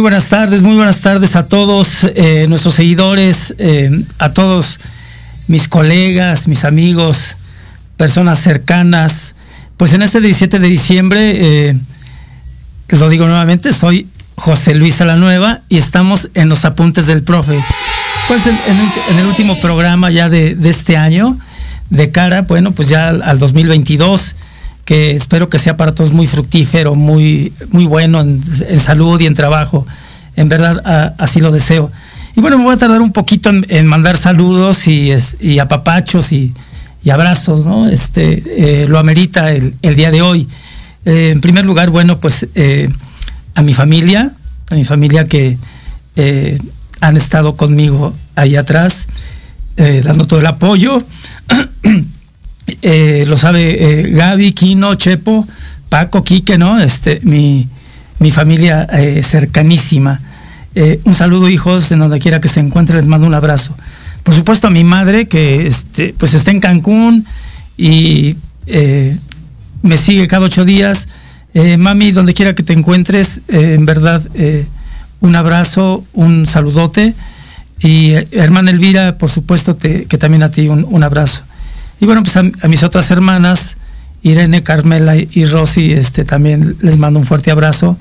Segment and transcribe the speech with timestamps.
[0.00, 4.80] Muy buenas tardes, muy buenas tardes a todos eh, nuestros seguidores, eh, a todos
[5.46, 7.36] mis colegas, mis amigos,
[7.98, 9.34] personas cercanas.
[9.76, 11.76] Pues en este 17 de diciembre, eh,
[12.88, 17.62] lo digo nuevamente, soy José Luis Nueva y estamos en los apuntes del profe.
[18.26, 18.56] Pues en,
[19.18, 21.38] el último programa ya de, de, este año,
[21.90, 24.34] de cara, bueno, pues ya al, al 2022
[24.90, 28.42] que espero que sea para todos muy fructífero, muy, muy bueno en,
[28.80, 29.86] salud y en trabajo.
[30.34, 31.92] En verdad, así lo deseo.
[32.34, 36.32] Y bueno, me voy a tardar un poquito en, mandar saludos y, es, y apapachos
[36.32, 36.52] y,
[37.04, 37.88] y, abrazos, ¿no?
[37.88, 38.42] Este,
[38.82, 40.48] eh, lo amerita el, el, día de hoy.
[41.04, 42.88] Eh, en primer lugar, bueno, pues eh,
[43.54, 44.32] a mi familia,
[44.70, 45.56] a mi familia que
[47.00, 49.06] han estado conmigo ahí atrás,
[49.76, 51.00] dando todo el apoyo.
[52.82, 55.46] eh, lo sabe eh, Gaby, Kino, Chepo,
[55.88, 56.80] Paco, Quique, ¿no?
[56.80, 57.68] Este, mi,
[58.18, 60.20] mi familia eh, cercanísima.
[61.04, 63.76] Un saludo, hijos, en donde quiera que se encuentre, les mando un abrazo.
[64.22, 67.26] Por supuesto a mi madre, que este, pues está en Cancún
[67.76, 68.36] y
[69.82, 71.08] me sigue cada ocho días.
[71.54, 74.22] Mami, donde quiera que te encuentres, en verdad,
[75.20, 77.14] un abrazo, un saludote.
[77.80, 81.42] Y hermana Elvira, por supuesto, que también a ti un abrazo.
[82.00, 83.76] Y bueno, pues a, mis otras hermanas,
[84.22, 87.98] Irene, Carmela y Rosy, este, también les mando un fuerte abrazo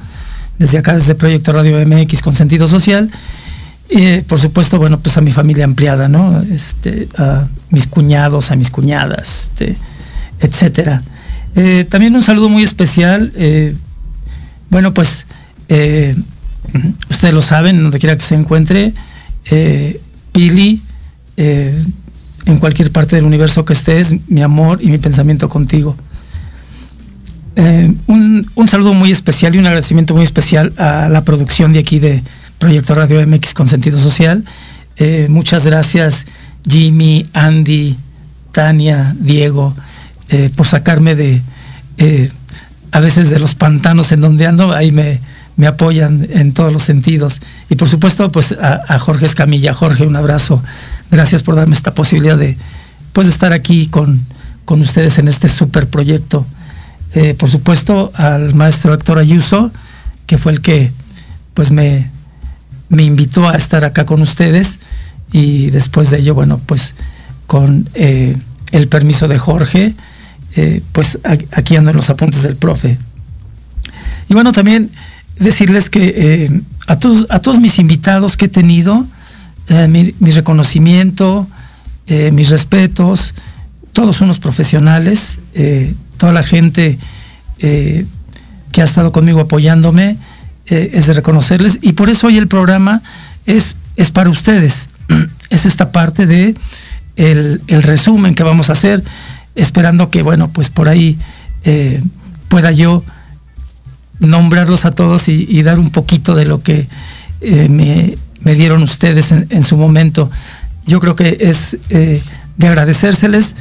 [0.58, 3.12] desde acá, desde Proyecto Radio MX con sentido social.
[3.90, 6.40] Y por supuesto, bueno, pues a mi familia ampliada, ¿no?
[6.44, 9.76] Este, a mis cuñados, a mis cuñadas, este,
[10.40, 11.02] etcétera.
[11.56, 13.32] Eh, también un saludo muy especial.
[13.36, 13.76] Eh,
[14.70, 15.26] bueno, pues
[15.70, 16.16] eh,
[17.10, 18.94] ustedes lo saben, donde quiera que se encuentre,
[20.32, 20.82] Pili,
[22.50, 25.96] en cualquier parte del universo que estés, mi amor y mi pensamiento contigo.
[27.56, 31.80] Eh, un, un, saludo muy especial y un agradecimiento muy especial a la producción de
[31.80, 32.24] aquí de
[32.58, 34.44] Proyecto Radio MX con sentido social.
[34.98, 36.26] Eh, muchas gracias
[36.68, 37.98] Jimmy, Andy,
[38.52, 39.76] Tania, Diego,
[40.30, 41.42] eh, por sacarme de
[42.92, 45.20] a veces de los pantanos en donde ando, ahí me,
[45.58, 47.42] me apoyan en todos los sentidos.
[47.70, 49.74] Y por supuesto, pues a, a Jorge Escamilla.
[49.74, 50.64] Jorge, un abrazo
[51.12, 52.58] gracias por darme esta posibilidad de
[53.14, 54.20] pues estar aquí con,
[54.66, 56.46] con ustedes en este super proyecto.
[57.16, 59.72] Eh, por supuesto al maestro Héctor Ayuso,
[60.28, 60.92] que fue el que
[61.56, 62.10] pues me,
[62.88, 64.80] me invitó a estar acá con ustedes
[65.32, 66.94] y después de ello, bueno, pues
[67.48, 68.38] con eh,
[68.72, 69.96] el permiso de Jorge,
[70.56, 71.18] eh, pues
[71.52, 72.98] aquí ando en los apuntes del profe.
[74.30, 74.92] Y bueno, también
[75.40, 79.08] decirles que a, todos, a todos mis invitados que he tenido,
[79.70, 81.48] eh, mi, mi, reconocimiento,
[82.08, 83.36] eh, mis respetos,
[83.94, 86.98] todos unos profesionales, eh, toda la gente
[87.60, 90.18] que ha estado conmigo apoyándome,
[90.66, 93.02] es de reconocerles y por eso hoy el programa
[93.46, 94.90] es, es para ustedes,
[95.50, 96.56] es esta parte de
[97.18, 99.04] el, resumen que vamos a hacer,
[99.56, 101.20] esperando que, bueno, pues por ahí
[102.48, 103.04] pueda yo
[104.20, 106.88] nombrarlos a todos y, dar un poquito de lo que
[107.42, 110.30] me me dieron ustedes en, su momento.
[110.86, 112.22] Yo creo que es eh,
[112.58, 113.56] de agradecérseles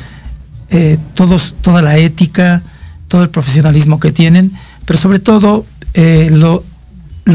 [0.71, 2.63] eh, todos, toda la ética,
[3.09, 4.53] todo el profesionalismo que tienen,
[4.85, 6.65] pero sobre todo eh, lo,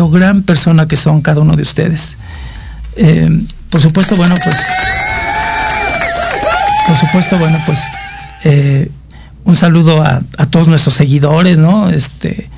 [0.10, 2.18] gran persona que son cada uno de ustedes.
[3.70, 4.56] Por supuesto, bueno, pues,
[6.88, 7.80] por supuesto, bueno, pues,
[9.46, 11.90] un saludo a, todos nuestros seguidores, ¿no?
[11.90, 12.50] Este,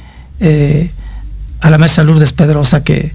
[1.62, 3.14] a la maestra Lourdes Pedrosa que,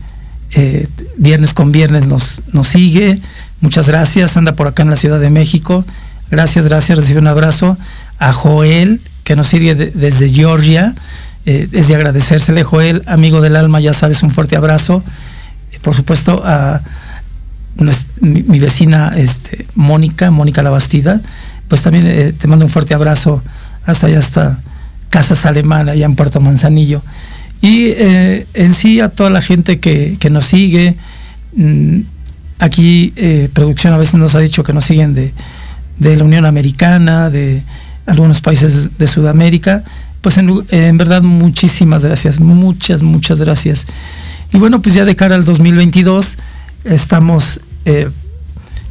[1.16, 3.20] viernes con viernes nos, nos sigue.
[3.60, 5.84] Muchas gracias, anda por acá en la Ciudad de México.
[6.30, 7.76] Gracias, gracias, recibe un abrazo.
[8.18, 10.94] A Joel, que nos sigue de, desde Georgia.
[11.46, 15.02] Eh, es de agradecérsele, Joel, amigo del alma, ya sabes, un fuerte abrazo.
[15.72, 16.80] Eh, por supuesto, a
[18.20, 21.20] mi, vecina este, Mónica, Mónica La Bastida,
[21.68, 23.42] pues también te mando un fuerte abrazo
[23.86, 24.58] hasta allá, hasta
[25.08, 27.02] Casas Alemana, allá en Puerto Manzanillo.
[27.62, 30.94] Y en sí a toda la gente que, nos sigue,
[31.56, 32.00] mm,
[32.58, 33.12] aquí
[33.52, 35.32] producción a veces nos ha dicho que nos siguen de,
[36.00, 37.62] de la Unión Americana, de
[38.06, 39.84] algunos países de Sudamérica.
[40.20, 43.86] Pues en, verdad muchísimas gracias, muchas, muchas gracias.
[44.52, 46.36] Y bueno, pues ya de cara al 2022
[46.84, 48.10] estamos eh,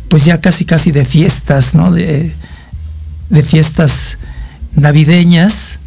[0.07, 1.92] pues ya casi, casi de fiestas, ¿no?
[1.92, 2.33] De,
[3.30, 4.18] de fiestas
[4.75, 5.80] navideñas.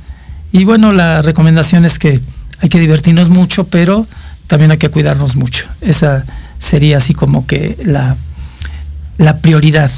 [0.53, 2.21] Y bueno, la recomendación es que
[2.63, 4.07] hay que divertirnos mucho, pero
[4.47, 5.67] también hay que cuidarnos mucho.
[5.81, 6.25] Esa
[6.59, 8.17] sería así como que la,
[9.19, 9.91] la prioridad.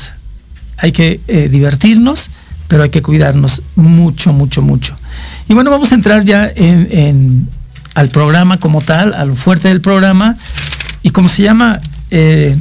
[0.79, 2.31] Hay que eh, divertirnos,
[2.69, 4.97] pero hay que cuidarnos mucho, mucho, mucho.
[5.49, 7.49] Y bueno, vamos a entrar ya en,
[7.95, 10.37] al programa como tal, al fuerte del programa.
[11.03, 11.81] Y como se llama
[12.11, 12.57] eh,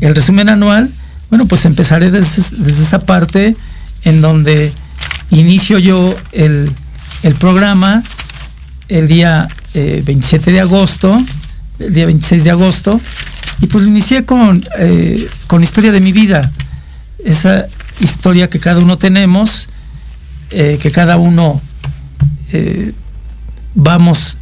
[0.00, 0.90] el resumen anual,
[1.28, 3.56] bueno, pues empezaré desde, esa parte
[4.04, 4.72] en donde
[5.30, 6.72] inicio yo el,
[7.38, 8.02] programa
[8.90, 11.18] el día 27 eh, de agosto,
[11.78, 13.00] el día 26 de agosto,
[13.60, 16.52] y pues inicié con, eh, con historia de mi vida,
[17.24, 17.66] esa
[18.00, 19.68] historia que cada uno tenemos,
[20.50, 21.62] que cada uno
[22.52, 22.92] eh,
[23.74, 24.36] vamos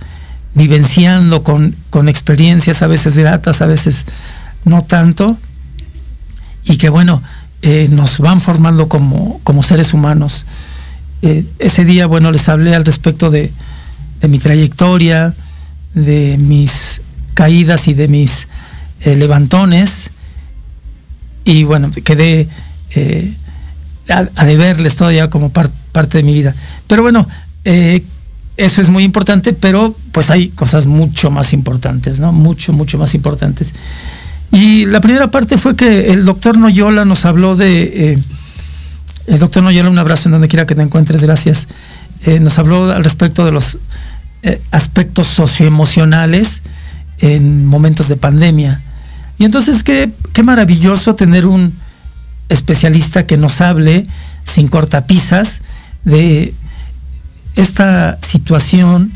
[0.55, 1.75] vivenciando con,
[2.09, 4.07] experiencias a veces gratas, a veces
[4.65, 5.37] no tanto,
[6.65, 7.23] y que bueno,
[7.63, 10.47] eh, nos van formando como, como seres humanos.
[11.23, 13.53] Eh, ese día, bueno, les hablé al respecto de,
[14.27, 15.35] mi trayectoria,
[15.95, 17.01] de mis
[17.35, 18.49] caídas y de mis
[19.05, 20.11] levantones,
[21.45, 22.49] y bueno, quedé
[24.09, 26.55] a, deberles todavía como parte de mi vida.
[26.87, 27.27] Pero bueno,
[27.65, 28.03] eh,
[28.57, 32.33] eso es muy importante, pero pues hay cosas mucho más importantes, ¿no?
[32.33, 33.75] Mucho, mucho más importantes.
[34.51, 38.19] Y la primera parte fue que el doctor Noyola nos habló de, eh,
[39.27, 41.69] el doctor Noyola, un abrazo en donde quiera que te encuentres, gracias,
[42.25, 43.79] eh, nos habló al respecto de los
[44.71, 46.63] aspectos socioemocionales
[47.19, 48.81] en momentos de pandemia.
[49.39, 51.75] Y entonces qué, qué maravilloso tener un
[52.49, 54.07] especialista que nos hable
[54.45, 55.63] sin cortapisas
[56.05, 56.55] de
[57.57, 59.13] esta situación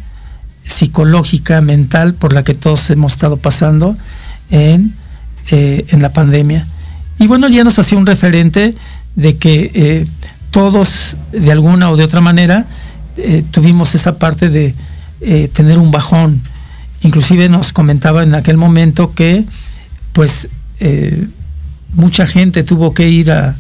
[0.67, 3.97] psicológica, mental por la que todos hemos estado pasando
[4.51, 4.95] en,
[5.51, 6.67] eh, en la pandemia.
[7.19, 8.75] Y bueno, ya nos hacía un referente
[9.17, 10.07] de que eh,
[10.51, 12.67] todos, de alguna o de otra manera,
[13.17, 14.75] eh, tuvimos esa parte de
[15.53, 16.41] tener un bajón.
[17.03, 19.45] Inclusive nos comentaba en aquel momento que,
[20.13, 20.49] pues,
[21.95, 23.55] mucha gente tuvo que ir al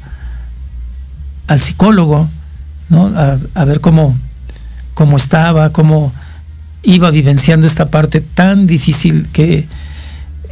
[1.61, 2.28] psicólogo,
[2.88, 3.12] ¿no?
[3.54, 4.16] a ver cómo,
[4.95, 6.12] cómo estaba, cómo
[6.83, 9.66] iba vivenciando esta parte tan difícil que,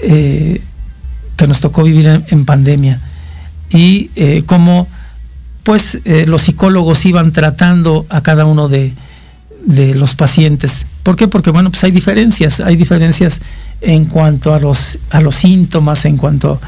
[0.03, 0.61] eh,
[1.37, 3.01] que nos tocó vivir en, pandemia.
[3.71, 4.89] Y eh, cómo
[5.63, 8.93] pues eh, los psicólogos iban tratando a cada uno de,
[9.67, 10.87] los pacientes.
[11.03, 11.29] ¿Por qué?
[11.29, 13.41] Porque bueno, pues hay diferencias, hay diferencias
[13.81, 16.61] en cuanto a los, a los síntomas, en cuanto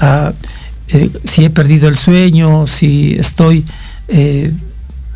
[0.00, 0.32] a
[1.24, 3.64] si he perdido el sueño, si estoy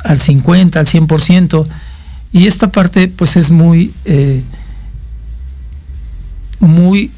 [0.05, 1.67] al 50, al 100%,
[2.33, 4.43] y esta parte pues es muy, eh,
[6.61, 7.11] muy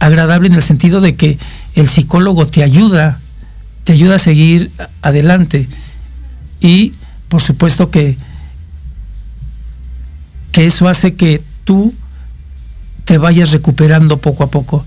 [0.00, 1.38] agradable en el sentido de que
[1.74, 3.18] el psicólogo te ayuda,
[3.84, 4.70] te ayuda a seguir
[5.02, 5.68] adelante.
[6.60, 6.92] Y
[7.28, 8.16] por supuesto que,
[10.54, 11.92] que eso hace que tú
[13.04, 14.86] te vayas recuperando poco a poco.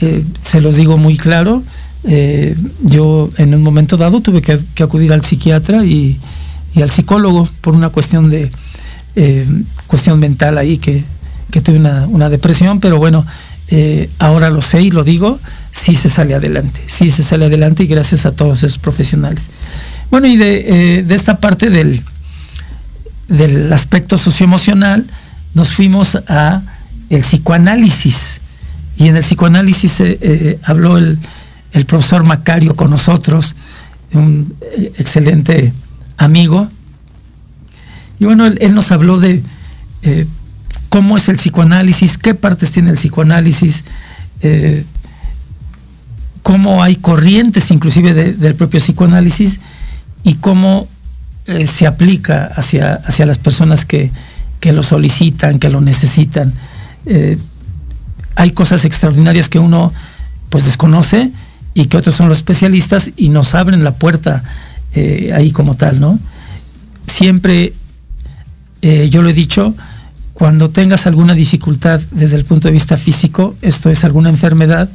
[0.00, 1.62] Eh, se los digo muy claro,
[2.04, 6.18] eh, yo en un momento dado tuve que acudir al psiquiatra y,
[6.76, 8.50] al psicólogo por una cuestión de
[9.14, 9.46] eh,
[9.86, 11.04] cuestión mental ahí que,
[11.62, 13.26] tuve una, depresión, pero bueno,
[14.18, 15.38] ahora lo sé y lo digo,
[15.72, 19.50] sí se sale adelante, sí se sale adelante y gracias a todos esos profesionales.
[20.10, 22.02] Bueno, y de, eh, esta parte del,
[23.28, 25.04] del aspecto socioemocional,
[25.54, 26.62] nos fuimos a
[27.10, 28.40] el psicoanálisis.
[28.96, 30.02] Y en el psicoanálisis
[30.64, 31.18] habló el,
[31.72, 33.56] el profesor Macario con nosotros,
[34.12, 34.54] un
[34.98, 35.72] excelente
[36.16, 36.68] amigo.
[38.18, 39.42] Y bueno, él, nos habló de
[40.02, 40.26] eh,
[40.88, 43.84] cómo es el psicoanálisis, qué partes tiene el psicoanálisis,
[44.42, 44.84] eh,
[46.42, 49.60] cómo hay corrientes inclusive del propio psicoanálisis
[50.24, 50.88] y cómo
[51.46, 54.10] eh, se aplica hacia, hacia las personas que,
[54.60, 56.52] que, lo solicitan, que lo necesitan.
[58.36, 59.92] hay cosas extraordinarias que uno
[60.50, 61.32] pues desconoce
[61.74, 64.44] y que otros son los especialistas y nos abren la puerta
[64.94, 66.18] eh, ahí como tal, ¿no?
[67.06, 67.72] Siempre,
[68.82, 69.74] eh, yo lo he dicho,
[70.34, 74.90] cuando tengas alguna dificultad desde el punto de vista físico, esto es alguna enfermedad,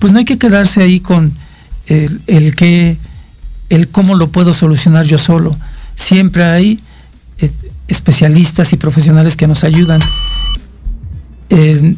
[0.00, 1.32] pues no hay que quedarse ahí con
[1.86, 2.96] el, que
[3.68, 5.56] el cómo lo puedo solucionar yo solo.
[6.00, 6.80] Siempre hay
[7.40, 7.50] eh,
[7.88, 10.00] especialistas y profesionales que nos ayudan.
[11.50, 11.96] En,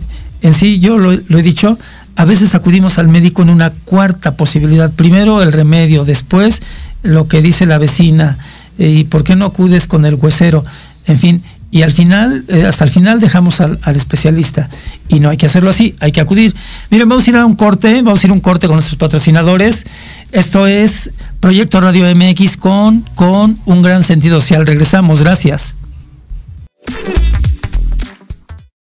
[0.53, 1.79] sí, yo lo, he dicho,
[2.17, 4.91] a veces acudimos al médico en una cuarta posibilidad.
[4.91, 6.63] Primero el remedio, después
[7.05, 8.39] lo que dice la vecina,
[8.79, 10.65] eh, y por qué no acudes con el huesero,
[11.07, 11.43] en fin,
[11.73, 14.69] y al final, eh, hasta el final dejamos al, especialista.
[15.09, 16.55] Y no hay que hacerlo así, hay que acudir.
[16.91, 18.97] Miren, vamos a ir a un corte, vamos a ir a un corte con nuestros
[18.97, 19.87] patrocinadores.
[20.33, 21.11] Esto es
[21.41, 24.67] Proyecto Radio MX con, con un gran sentido social.
[24.67, 25.77] Regresamos, gracias.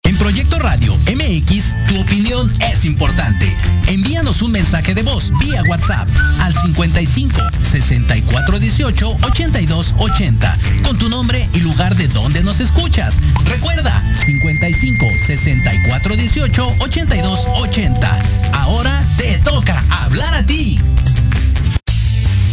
[0.03, 3.55] En Proyecto Radio MX, tu opinión es importante.
[3.89, 6.09] Envíanos un mensaje de voz vía WhatsApp
[6.41, 13.19] al 55 64 18 82 80 con tu nombre y lugar de donde nos escuchas.
[13.45, 13.93] Recuerda
[14.25, 18.19] 55 64 18 82 80.
[18.55, 20.81] Ahora te toca hablar a ti.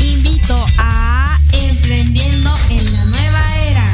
[0.00, 3.84] invito a Emprendiendo en la Nueva Era.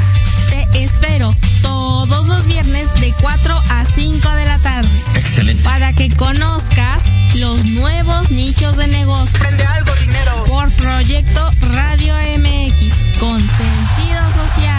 [0.49, 4.89] Te espero todos los viernes de 4 a 5 de la tarde.
[5.15, 5.63] Excelente.
[5.63, 7.03] Para que conozcas
[7.35, 9.39] los nuevos nichos de negocio.
[9.39, 10.43] Prende algo, dinero.
[10.47, 14.78] Por Proyecto Radio MX, con sentido social.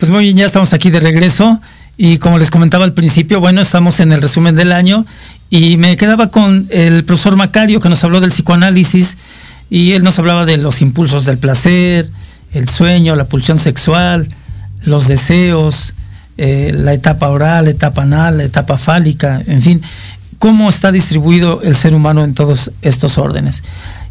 [0.00, 1.60] Pues muy bien, ya estamos aquí de regreso.
[1.98, 5.04] Y como les comentaba al principio, bueno, estamos en el resumen del año.
[5.50, 9.18] Y me quedaba con el profesor Macario que nos habló del psicoanálisis.
[9.68, 12.10] Y él nos hablaba de los impulsos del placer,
[12.54, 14.26] el sueño, la pulsión sexual,
[14.86, 15.92] los deseos,
[16.38, 19.82] eh, la etapa oral, la etapa anal, la etapa fálica, en fin,
[20.38, 23.62] cómo está distribuido el ser humano en todos estos órdenes.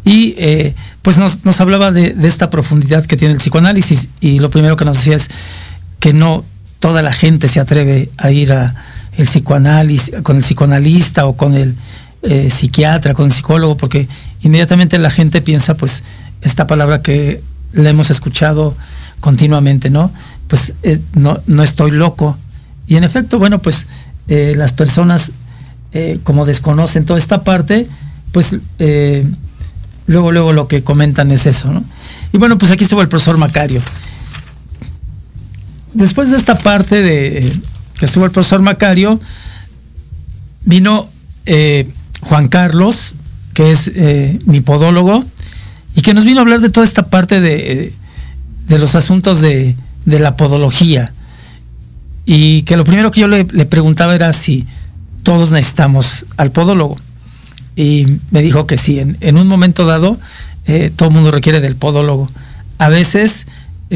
[0.04, 4.08] Y eh, pues nos, hablaba de, esta profundidad que tiene el psicoanálisis.
[4.20, 5.28] Y lo primero que nos decía es,
[6.00, 6.44] que no
[6.80, 8.74] toda la gente se atreve a ir a
[9.16, 11.76] el psicoanálisis, con el psicoanalista o con el
[12.22, 14.08] eh, psiquiatra, con el psicólogo, porque
[14.42, 16.02] inmediatamente la gente piensa, pues,
[16.40, 17.42] esta palabra que
[17.72, 18.74] le hemos escuchado
[19.20, 20.10] continuamente, ¿no?
[20.48, 22.36] Pues eh, no, no estoy loco.
[22.88, 23.86] Y en efecto, bueno, pues
[24.28, 25.32] eh, las personas,
[26.22, 27.86] como desconocen toda esta parte,
[28.30, 28.54] pues
[30.06, 31.82] luego, luego lo que comentan es eso, ¿no?
[32.32, 33.82] Y bueno, pues aquí estuvo el profesor Macario
[35.92, 37.60] después de esta parte de
[37.98, 39.20] que estuvo el profesor Macario,
[40.64, 41.08] vino
[41.46, 41.88] eh,
[42.22, 43.14] Juan Carlos,
[43.54, 45.24] que es eh, mi podólogo,
[45.94, 47.92] y que nos vino a hablar de toda esta parte de,
[48.68, 49.74] los asuntos de,
[50.06, 51.12] la podología.
[52.24, 54.66] Y que lo primero que yo le, preguntaba era si
[55.22, 56.96] todos necesitamos al podólogo.
[57.76, 60.18] Y me dijo que sí, en, un momento dado
[60.66, 62.30] eh, todo el mundo requiere del podólogo.
[62.78, 63.46] A veces,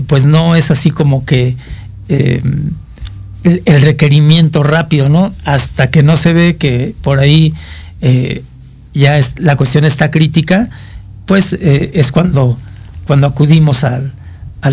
[0.06, 1.56] pues no es así como que
[2.08, 2.42] eh,
[3.42, 5.34] el, requerimiento rápido, ¿no?
[5.44, 7.52] Hasta que no se ve que por ahí
[8.00, 8.42] eh,
[8.94, 10.70] ya es, la cuestión está crítica,
[11.26, 12.58] pues eh, es cuando,
[13.06, 14.12] cuando acudimos al,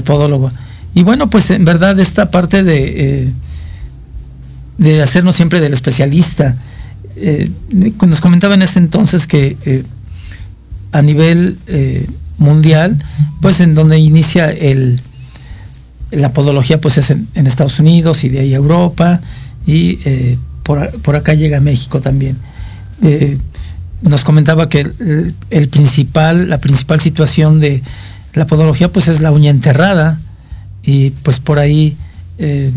[0.06, 0.52] podólogo.
[0.94, 3.30] Y bueno, pues en verdad esta parte de,
[4.78, 6.56] de hacernos siempre del especialista,
[8.02, 9.84] nos comentaba en ese entonces que
[10.94, 11.58] a nivel
[12.38, 12.98] mundial,
[13.42, 15.02] pues en donde inicia el,
[16.12, 19.22] la podología pues es en, Estados Unidos y de ahí a Europa
[19.65, 22.38] y eh, por, acá llega a México también.
[23.03, 23.38] Eh,
[24.03, 24.88] nos comentaba que
[25.50, 27.82] el, principal, la principal situación de
[28.34, 30.20] la podología pues es la uña enterrada
[30.84, 31.96] y pues por ahí
[32.38, 32.72] eh,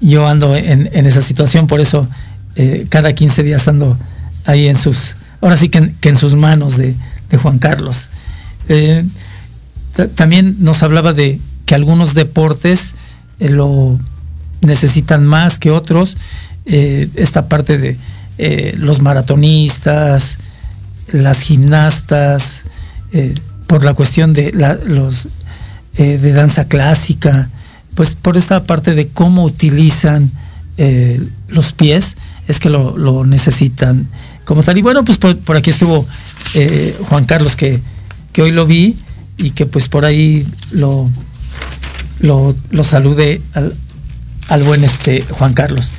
[0.00, 2.08] yo ando en, esa situación, por eso
[2.88, 3.96] cada 15 días ando
[4.44, 6.94] ahí en sus, ahora sí que en, sus manos de
[7.40, 8.10] Juan Carlos.
[10.16, 11.40] también nos hablaba de
[11.72, 12.94] que algunos deportes
[13.40, 13.98] eh, lo
[14.60, 16.18] necesitan más que otros.
[16.66, 17.96] Eh, esta parte de
[18.36, 20.36] eh, los maratonistas,
[21.12, 22.66] las gimnastas,
[23.66, 24.52] por la cuestión de
[24.84, 25.28] los
[25.96, 27.48] de danza clásica,
[27.94, 30.30] pues por esta parte de cómo utilizan
[31.48, 34.08] los pies, es que lo, necesitan
[34.44, 34.76] como tal.
[34.76, 36.06] Y bueno, pues por, aquí estuvo
[37.08, 37.80] Juan Carlos que,
[38.34, 38.96] que hoy lo vi
[39.38, 41.08] y que pues por ahí lo,
[42.22, 43.40] lo, salude
[44.48, 45.92] al, buen este Juan Carlos.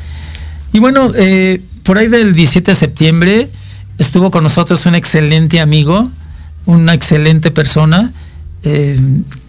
[0.71, 3.49] Y bueno, eh, por ahí del 17 de septiembre
[3.97, 6.09] estuvo con nosotros un excelente amigo,
[6.65, 8.11] una excelente persona
[8.63, 8.99] eh,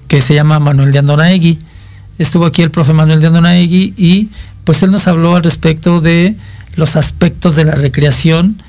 [0.09, 1.59] que se llama Manuel de Andonaegui.
[2.19, 4.29] Estuvo aquí el profe Manuel de Andonaegui y
[4.65, 6.35] pues él nos habló al respecto de
[6.77, 8.61] los aspectos de la recreación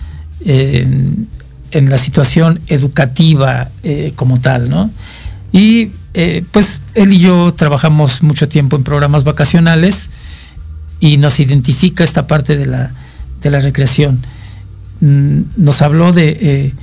[0.45, 1.27] en,
[1.71, 4.89] la situación educativa eh, como tal, ¿no?
[5.51, 10.09] Y eh, pues él y yo trabajamos mucho tiempo en programas vacacionales
[11.01, 14.23] y nos identifica esta parte de la, recreación.
[15.01, 16.73] Mm, nos habló de eh,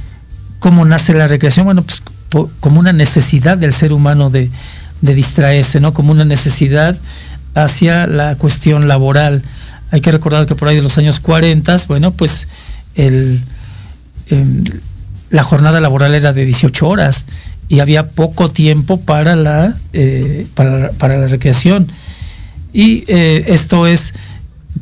[0.59, 2.03] cómo nace la recreación, bueno, pues
[2.61, 4.51] como una necesidad del ser humano de,
[5.01, 5.95] distraerse, ¿no?
[5.95, 6.99] Como una necesidad
[7.55, 9.42] hacia la cuestión laboral.
[9.92, 12.49] Hay que recordar que por ahí de los años 40, bueno, pues
[12.95, 13.40] em,
[15.31, 17.27] la jornada laboral era de 18 horas
[17.72, 21.90] y había poco tiempo para la, eh, para, la recreación.
[22.70, 24.12] Y eh, esto es,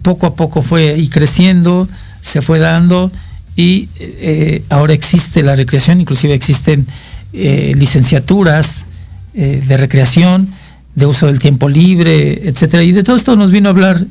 [0.02, 1.88] poco a poco fue y creciendo,
[2.20, 3.12] se fue dando
[3.54, 6.84] y eh, ahora existe la recreación, inclusive existen
[7.32, 8.86] licenciaturas
[9.34, 10.48] de recreación,
[10.96, 12.82] de uso del tiempo libre, etcétera.
[12.82, 14.04] Y de todo esto nos vino a hablar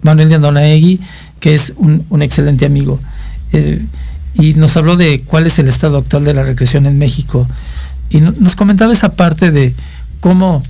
[0.00, 0.98] Manuel de Andonaegui,
[1.40, 2.98] que es un, un excelente amigo
[4.38, 7.46] y nos habló de cuál es el estado actual de la recreación en México.
[8.10, 9.74] Y nos comentaba esa parte de
[10.20, 10.62] cómo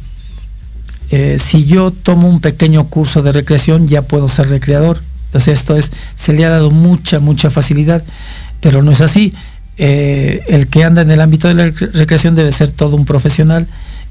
[1.10, 5.00] eh, si yo tomo un pequeño curso de recreación ya puedo ser recreador.
[5.38, 8.02] Sea, esto es, se le ha dado mucha, mucha facilidad,
[8.60, 9.34] pero no es así.
[9.76, 13.66] Eh, el que anda en el ámbito de la recreación debe ser todo un profesional.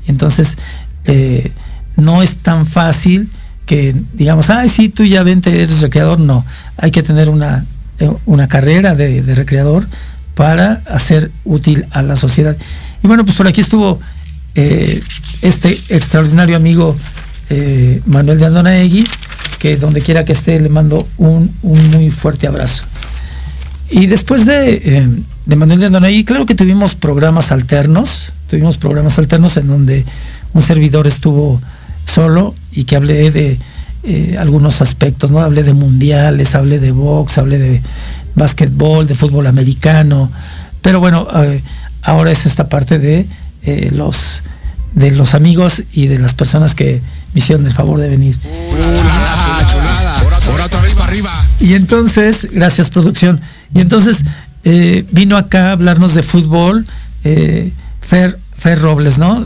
[0.08, 0.58] Entonces,
[1.06, 1.52] eh,
[1.96, 3.30] no es tan fácil
[3.65, 6.20] que digamos, ay, sí, tú ya vente, eres recreador.
[6.20, 6.46] No,
[6.78, 7.65] hay que tener una
[8.25, 9.88] una carrera de, recreador
[10.34, 12.55] para hacer útil a la sociedad.
[13.03, 13.99] Y bueno, pues por aquí estuvo
[14.55, 15.01] eh,
[15.41, 16.95] este extraordinario amigo
[17.49, 19.05] eh, Manuel de Andonaegui,
[19.60, 22.86] que donde quiera que esté le mando un, muy fuerte abrazo.
[23.89, 25.08] Y después de,
[25.45, 30.05] de Manuel de Andonaegui, claro que tuvimos programas alternos, tuvimos programas alternos en donde
[30.53, 31.62] un servidor estuvo
[32.05, 33.58] solo y que hablé de
[34.08, 35.39] eh, algunos aspectos, ¿no?
[35.39, 37.82] Hablé de mundiales, hablé de box, hablé de
[38.36, 40.32] básquetbol, de fútbol americano,
[40.84, 41.60] pero bueno, eh,
[42.04, 43.26] ahora es esta parte de
[43.63, 44.44] eh, los
[44.94, 47.02] de los amigos y de las personas que
[47.34, 48.38] me hicieron el favor de venir.
[51.60, 53.41] Y entonces, gracias producción.
[53.74, 54.24] Y entonces
[55.12, 56.86] vino acá a hablarnos de fútbol
[58.02, 59.46] Fer, Fer Robles, ¿no?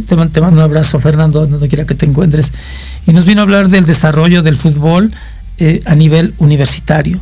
[0.00, 2.52] Te, mando un abrazo, Fernando, donde quiera que te encuentres.
[3.06, 5.12] Y nos vino a hablar del desarrollo del fútbol
[5.58, 7.20] eh, a nivel universitario.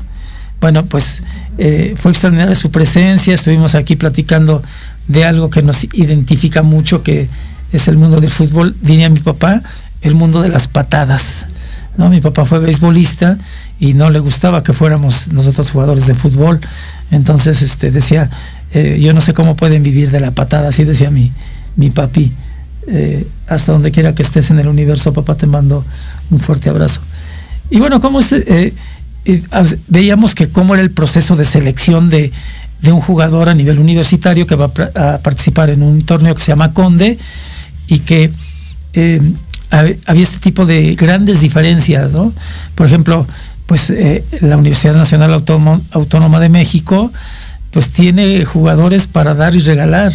[0.61, 1.22] Bueno, pues
[1.58, 4.62] eh, fue extraordinaria su presencia, estuvimos aquí platicando
[5.08, 7.28] de algo que nos identifica mucho, que
[7.72, 9.61] es el mundo del fútbol, diría mi papá,
[10.02, 11.46] el mundo de las patadas.
[11.96, 12.08] ¿no?
[12.08, 13.38] Mi papá fue beisbolista
[13.80, 16.61] y no le gustaba que fuéramos nosotros jugadores de fútbol.
[17.11, 18.30] Entonces este, decía,
[18.72, 21.32] eh, yo no sé cómo pueden vivir de la patada, así decía mi,
[21.76, 22.32] mi papi.
[22.88, 25.84] Eh, hasta donde quiera que estés en el universo, papá, te mando
[26.30, 27.00] un fuerte abrazo.
[27.70, 28.74] Y bueno, ¿cómo eh,
[29.24, 29.42] eh,
[29.86, 32.32] veíamos que cómo era el proceso de selección de,
[32.84, 36.72] un jugador a nivel universitario que va a, participar en un torneo que se llama
[36.72, 37.16] Conde
[37.86, 38.28] y que
[39.70, 42.32] había este tipo de grandes diferencias, ¿no?
[42.74, 43.24] Por ejemplo,
[43.66, 43.92] pues
[44.40, 47.12] la Universidad Nacional Autónoma de México,
[47.70, 50.12] pues tiene jugadores para dar y regalar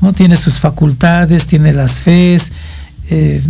[0.00, 0.12] ¿no?
[0.12, 2.52] Tiene sus facultades, tiene las FES,
[3.10, 3.42] eh,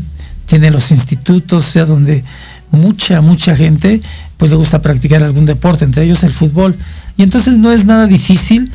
[0.47, 2.25] tiene los institutos, o sea, donde
[2.71, 4.01] mucha, mucha gente
[4.37, 6.75] pues le gusta practicar algún deporte, entre ellos el fútbol.
[7.17, 8.73] Y entonces no es nada difícil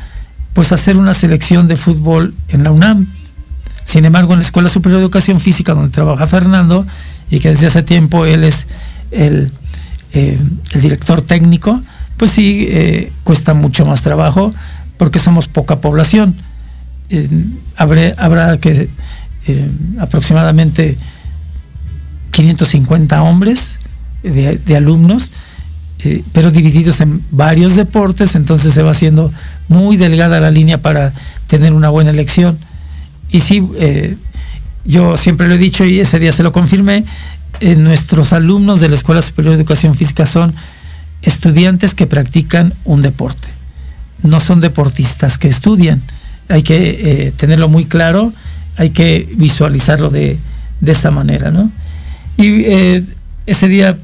[0.52, 3.06] pues hacer una selección de fútbol en la UNAM.
[3.84, 6.86] Sin embargo, en la Escuela Superior de Educación Física, donde trabaja Fernando,
[7.30, 8.66] y que desde hace tiempo él es
[9.10, 9.52] el,
[10.12, 10.38] eh,
[10.80, 11.80] director técnico,
[12.16, 14.54] pues sí, eh, cuesta mucho más trabajo
[14.96, 16.36] porque somos poca población.
[17.76, 18.88] Habrá, que
[19.98, 20.96] aproximadamente
[22.32, 23.78] 550 hombres
[24.22, 25.30] de, alumnos,
[26.00, 29.32] eh, pero divididos en varios deportes, entonces se va haciendo
[29.68, 31.12] muy delgada la línea para
[31.46, 32.58] tener una buena elección.
[33.30, 34.16] Y sí, eh,
[34.84, 37.04] yo siempre lo he dicho y ese día se lo confirmé,
[37.60, 40.52] eh, nuestros alumnos de la Escuela Superior de Educación Física son
[41.22, 43.48] estudiantes que practican un deporte,
[44.22, 46.02] no son deportistas que estudian.
[46.48, 48.32] Hay que tenerlo muy claro,
[48.76, 50.38] hay que visualizarlo de,
[50.80, 51.70] de esa manera, ¿no?
[52.36, 52.64] Y
[53.46, 53.96] ese día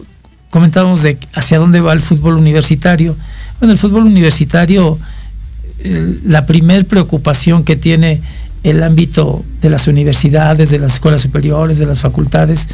[0.51, 3.17] comentábamos de hacia dónde va el fútbol universitario.
[3.61, 4.99] Bueno, el fútbol universitario,
[6.25, 8.21] la primer preocupación que tiene
[8.63, 12.69] el ámbito de las universidades, de las escuelas superiores, de las facultades,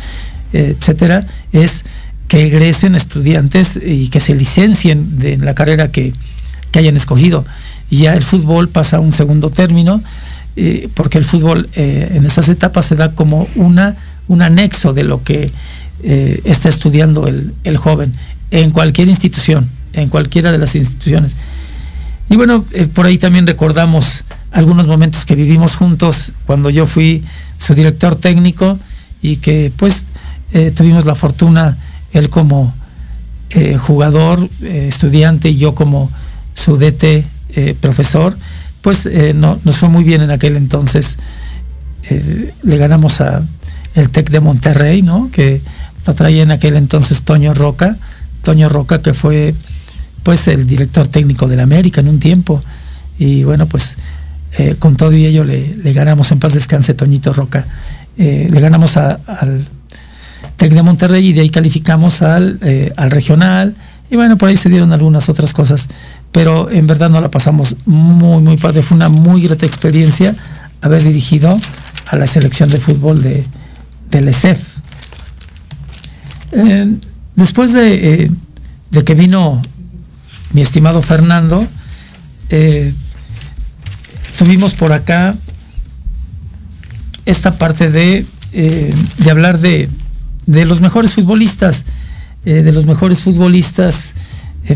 [0.52, 1.85] etcétera, es
[2.26, 6.12] que egresen estudiantes y que se licencien de la carrera que,
[6.74, 7.44] hayan escogido.
[7.90, 10.03] Y ya el fútbol pasa a un segundo término,
[10.57, 13.96] eh, porque el fútbol eh, en esas etapas se da como una,
[14.27, 15.51] un anexo de lo que
[16.03, 18.12] eh, está estudiando el, joven
[18.51, 21.37] en cualquier institución, en cualquiera de las instituciones.
[22.29, 27.24] Y bueno, por ahí también recordamos algunos momentos que vivimos juntos cuando yo fui
[27.57, 28.79] su director técnico
[29.22, 30.05] y que pues
[30.74, 31.79] tuvimos la fortuna,
[32.12, 32.74] él como
[33.79, 36.11] jugador, estudiante y yo como
[36.55, 37.24] su DT
[37.80, 38.37] profesor,
[38.82, 41.18] pues no, nos fue muy bien en aquel entonces.
[42.62, 43.42] le ganamos a
[43.94, 45.30] el TEC de Monterrey, ¿no?
[45.32, 45.61] Que
[46.06, 47.96] lo traía en aquel entonces Toño Roca,
[48.42, 49.54] Toño Roca que fue
[50.22, 52.62] pues el director técnico de la América en un tiempo.
[53.18, 53.96] Y bueno, pues
[54.56, 57.64] eh, con todo y ello le, ganamos en paz descanse Toñito Roca.
[58.16, 59.66] Eh, le ganamos al
[60.56, 63.74] TEC de Monterrey y de ahí calificamos al, eh, al regional.
[64.11, 65.88] Y bueno, por ahí se dieron algunas otras cosas.
[66.32, 68.82] Pero en verdad no la pasamos muy, muy padre.
[68.82, 70.34] Fue una muy grata experiencia
[70.80, 71.58] haber dirigido
[72.06, 73.44] a la selección de fútbol de,
[74.10, 74.60] del ESEF.
[76.52, 76.96] Eh,
[77.34, 78.30] después eh,
[78.90, 79.60] de, que vino
[80.52, 81.66] mi estimado Fernando,
[82.50, 82.92] eh,
[84.38, 85.34] tuvimos por acá
[87.26, 89.90] esta parte de, de hablar de,
[90.46, 91.84] de, los mejores futbolistas,
[92.42, 94.14] de los mejores futbolistas,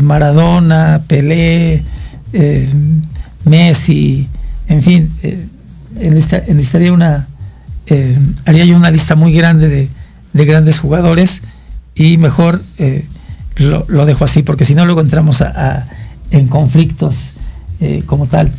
[0.01, 1.83] Maradona, Pelé,
[3.45, 4.27] Messi,
[4.67, 5.09] en fin,
[5.99, 7.27] enlistaría una,
[8.45, 9.89] haría yo una lista muy grande de,
[10.33, 11.43] de grandes jugadores
[11.95, 13.05] y mejor eh,
[13.55, 15.43] lo, dejo así, porque si no luego entramos
[16.31, 17.31] en conflictos
[17.79, 18.51] eh, como tal.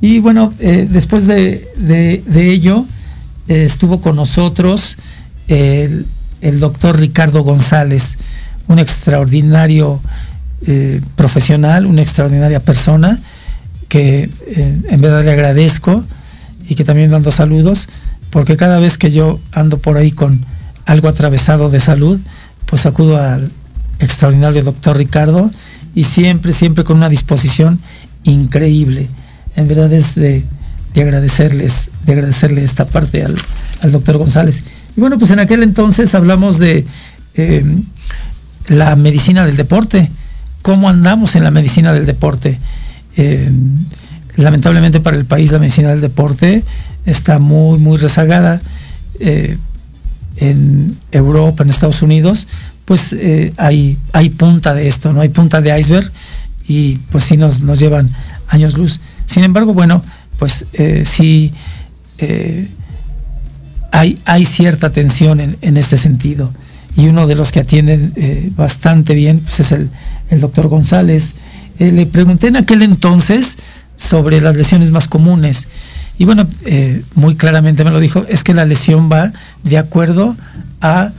[0.00, 2.84] Y bueno, eh, después de, ello,
[3.48, 4.96] estuvo con nosotros
[5.48, 6.06] el,
[6.60, 8.18] doctor Ricardo González,
[8.68, 10.00] un extraordinario
[11.14, 13.18] profesional, una extraordinaria persona,
[13.88, 14.28] que
[14.88, 16.04] en verdad le agradezco
[16.68, 17.88] y que también mando saludos,
[18.30, 20.44] porque cada vez que yo ando por ahí con
[20.84, 22.18] algo atravesado de salud,
[22.66, 23.50] pues acudo al
[23.98, 25.50] extraordinario doctor Ricardo
[25.94, 27.80] y siempre, siempre con una disposición
[28.24, 29.08] increíble.
[29.56, 30.44] En verdad es de,
[30.94, 33.36] agradecerles, de agradecerle esta parte al,
[33.90, 34.62] doctor González.
[34.96, 36.86] Y bueno, pues en aquel entonces hablamos de
[37.34, 37.64] eh,
[38.68, 40.10] la medicina del deporte,
[40.66, 42.58] cómo andamos en la medicina del deporte.
[43.16, 43.48] Eh,
[44.34, 46.64] lamentablemente para el país la medicina del deporte
[47.04, 48.60] está muy, muy rezagada.
[49.20, 49.58] Eh,
[50.38, 52.48] en Europa, en Estados Unidos,
[52.84, 55.20] pues eh, hay, hay punta de esto, ¿no?
[55.20, 56.10] Hay punta de iceberg
[56.66, 58.10] y pues sí nos, nos llevan
[58.48, 58.98] años luz.
[59.24, 60.02] Sin embargo, bueno,
[60.40, 60.64] pues
[61.04, 61.52] sí
[63.92, 66.52] hay, hay cierta tensión en, este sentido.
[66.96, 68.12] Y uno de los que atienden
[68.56, 69.90] bastante bien pues es el,
[70.30, 71.34] el doctor González.
[71.78, 73.58] le pregunté en aquel entonces
[73.96, 75.68] sobre las lesiones más comunes
[76.18, 79.32] y bueno, eh, muy claramente me lo dijo, es que la lesión va
[79.64, 80.36] de acuerdo
[80.80, 81.10] a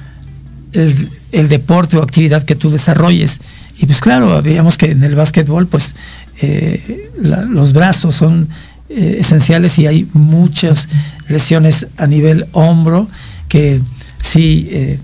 [0.74, 1.10] el,
[1.50, 3.40] deporte o actividad que tú desarrolles.
[3.80, 5.94] Y pues claro, veíamos que en el básquetbol, pues
[6.42, 8.50] eh, los brazos son
[8.90, 10.90] eh, esenciales y hay muchas
[11.28, 13.08] lesiones a nivel hombro
[13.50, 13.80] que
[14.22, 14.98] sí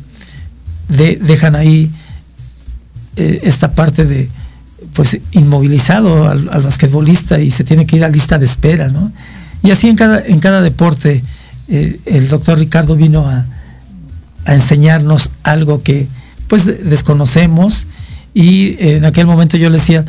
[0.89, 1.89] dejan ahí
[3.15, 4.29] esta parte de
[4.93, 9.11] pues inmovilizado al, basquetbolista y se tiene que ir a lista de espera, ¿no?
[9.63, 11.23] Y así en cada, en cada deporte,
[11.69, 13.45] eh, el doctor Ricardo vino a,
[14.45, 16.05] enseñarnos algo que
[16.49, 17.87] pues desconocemos
[18.33, 20.03] y en aquel momento yo le decía,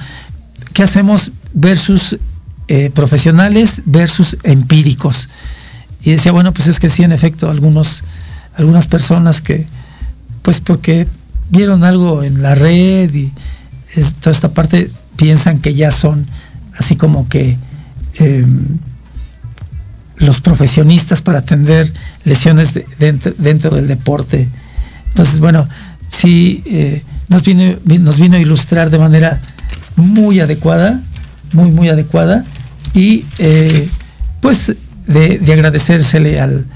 [0.73, 2.19] ¿qué hacemos versus
[2.67, 5.29] eh, profesionales versus empíricos.
[6.03, 8.05] Y decía, bueno, pues es que sí, en efecto, algunos,
[8.57, 9.67] algunas personas que,
[10.41, 11.07] pues porque
[11.51, 13.33] vieron algo en la red y
[14.21, 16.27] toda esta parte, piensan que ya son
[16.77, 17.57] así como que
[18.15, 18.79] em,
[20.17, 21.93] los profesionistas para atender
[22.25, 24.49] lesiones dentro, del deporte.
[25.09, 25.69] Entonces, bueno,
[26.09, 29.41] sí, eh, nos, vino, nos vino a ilustrar de manera
[29.97, 31.01] muy adecuada,
[31.53, 32.45] muy, muy adecuada,
[32.95, 33.89] y eh,
[34.41, 34.75] pues
[35.07, 36.67] de, agradecérsele al,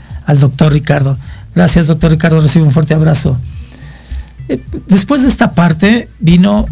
[0.41, 1.19] doctor Ricardo.
[1.55, 3.39] Gracias, doctor Ricardo, recibe un fuerte abrazo.
[4.49, 6.67] Eh, después de esta parte vino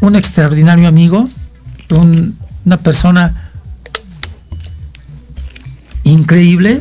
[0.00, 1.28] un extraordinario amigo,
[2.64, 3.50] una persona
[6.04, 6.80] increíble,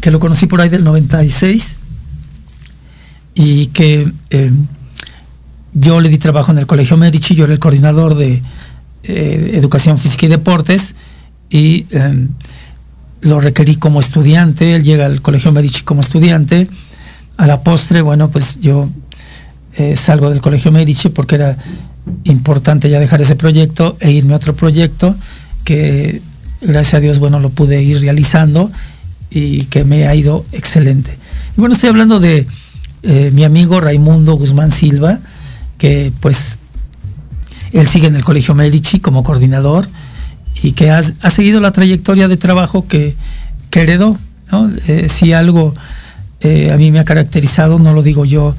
[0.00, 1.76] que lo conocí por ahí del 96
[3.34, 4.50] y que eh,
[5.74, 8.42] yo le di trabajo en el Colegio Medici, yo era el coordinador de
[9.02, 10.94] eh, Educación Física y Deportes
[11.50, 12.28] y eh,
[13.20, 16.68] lo requerí como estudiante, él llega al Colegio Medici como estudiante,
[17.36, 18.88] a la postre, bueno, pues yo
[19.94, 21.56] salgo del Colegio Medici porque era
[22.24, 25.14] importante ya dejar ese proyecto e irme a otro proyecto
[25.64, 26.22] que
[26.60, 28.70] gracias a Dios, bueno, lo pude ir realizando
[29.30, 31.18] y que me ha ido excelente.
[31.56, 32.46] Y bueno, estoy hablando de
[33.02, 35.20] eh, mi amigo Raimundo Guzmán Silva,
[35.78, 36.58] que pues
[37.72, 39.86] él sigue en el Colegio Medici como coordinador
[40.62, 43.14] y que ha, seguido la trayectoria de trabajo que,
[43.72, 44.16] heredó.
[44.86, 45.74] Eh, si algo
[46.40, 48.54] eh, a mí me ha caracterizado, no lo digo yo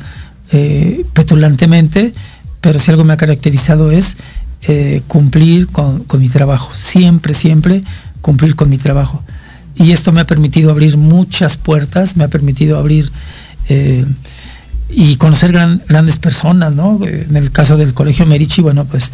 [1.14, 2.14] petulantemente,
[2.62, 4.16] pero si algo me ha caracterizado es
[4.64, 7.84] eh, cumplir con, mi trabajo, siempre, siempre
[8.22, 9.24] cumplir con mi trabajo.
[9.76, 13.10] Y esto me ha permitido abrir muchas puertas, me ha permitido abrir
[13.70, 14.04] eh,
[14.90, 17.00] y conocer grandes personas, ¿no?
[17.06, 19.14] En el caso del Colegio Merici, bueno, pues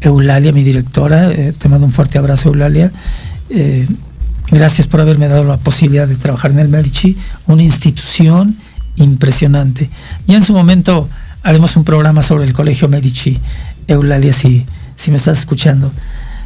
[0.00, 2.92] Eulalia, mi directora, eh, te mando un fuerte abrazo, Eulalia.
[4.50, 8.56] Gracias por haberme dado la posibilidad de trabajar en el Merici, una institución
[8.96, 9.90] impresionante.
[10.26, 11.08] Ya en su momento
[11.42, 13.38] haremos un programa sobre el Colegio Medici,
[13.86, 15.90] Eulalia, si, si me estás escuchando.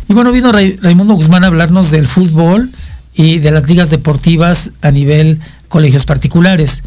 [0.08, 2.70] Y bueno, vino Raimundo Guzmán a hablarnos del fútbol
[3.14, 6.82] y de las ligas deportivas a nivel colegios particulares.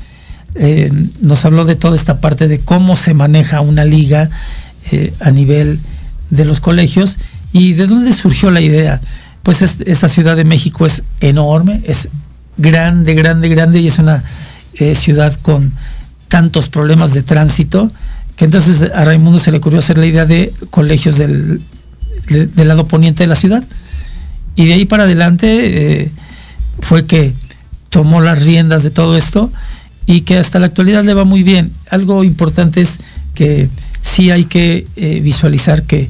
[0.56, 4.30] Eh, nos habló de toda esta parte de cómo se maneja una liga
[4.92, 5.80] eh, a nivel
[6.30, 7.18] de los colegios
[7.54, 9.02] y de dónde surgió la idea.
[9.48, 12.10] Pues esta Ciudad de México es enorme, es
[12.58, 14.22] grande, grande, grande y es una
[14.74, 15.72] eh, ciudad con
[16.28, 17.90] tantos problemas de tránsito
[18.36, 21.62] que entonces a Raimundo se le ocurrió hacer la idea de colegios del,
[22.56, 23.64] lado poniente de la ciudad.
[24.58, 26.12] Y de ahí para adelante eh,
[26.82, 27.34] fue que
[27.90, 29.50] tomó las riendas de todo esto
[30.06, 31.72] y que hasta la actualidad le va muy bien.
[31.90, 33.00] Algo importante es
[33.34, 33.70] que
[34.02, 36.10] sí hay que eh, visualizar que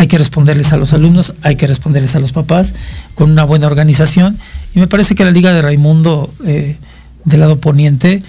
[0.00, 2.74] hay que responderles a los alumnos, hay que responderles a los papás
[3.14, 4.34] con una buena organización.
[4.74, 6.32] Y me parece que la Liga de Raimundo
[7.24, 8.22] del lado poniente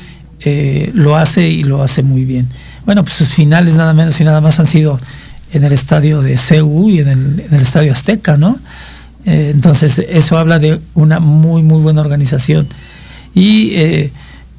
[0.44, 2.48] eh, lo hace y lo hace muy bien.
[2.86, 5.00] Bueno, pues sus finales nada menos y nada más han sido
[5.54, 8.58] en el estadio de CEU y en el, estadio Azteca, ¿no?
[9.26, 12.68] Eh, entonces, eso habla de una muy, muy buena organización.
[13.36, 14.12] Y, eh,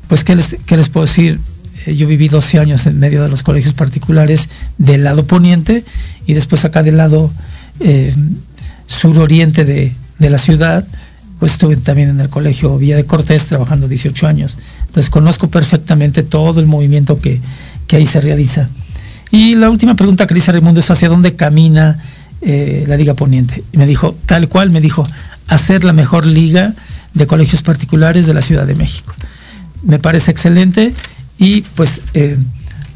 [0.07, 1.41] pues, ¿qué les puedo decir?
[1.87, 5.85] Yo viví 12 años en medio de los colegios particulares del lado poniente
[6.27, 7.31] y después acá del lado
[8.87, 9.93] suroriente de,
[10.23, 10.87] de la ciudad,
[11.39, 14.57] pues estuve también en el colegio Villa de Cortés trabajando 18 años.
[14.87, 17.41] Entonces conozco perfectamente todo el movimiento que,
[17.91, 18.71] ahí se realiza.
[19.31, 21.99] Y la última pregunta que le hice Raimundo es hacia dónde camina
[22.41, 23.65] eh, la Liga Poniente.
[23.73, 25.07] Y me dijo, tal cual, me dijo,
[25.49, 26.75] hacer la mejor liga
[27.13, 29.13] de colegios particulares de la Ciudad de México.
[29.83, 30.95] Me parece excelente
[31.43, 32.39] y pues eh,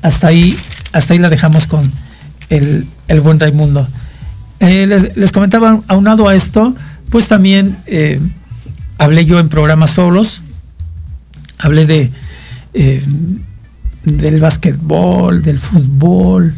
[0.02, 0.56] hasta, ahí,
[0.92, 1.90] hasta ahí la dejamos con
[2.48, 2.86] el,
[3.22, 3.86] buen Raimundo.
[4.60, 6.74] Eh, les, les, comentaba, aunado a esto,
[7.10, 7.76] pues también
[8.98, 10.42] hablé yo en programas solos,
[11.58, 12.10] hablé de
[12.78, 13.02] eh,
[14.04, 16.54] del básquetbol, del fútbol,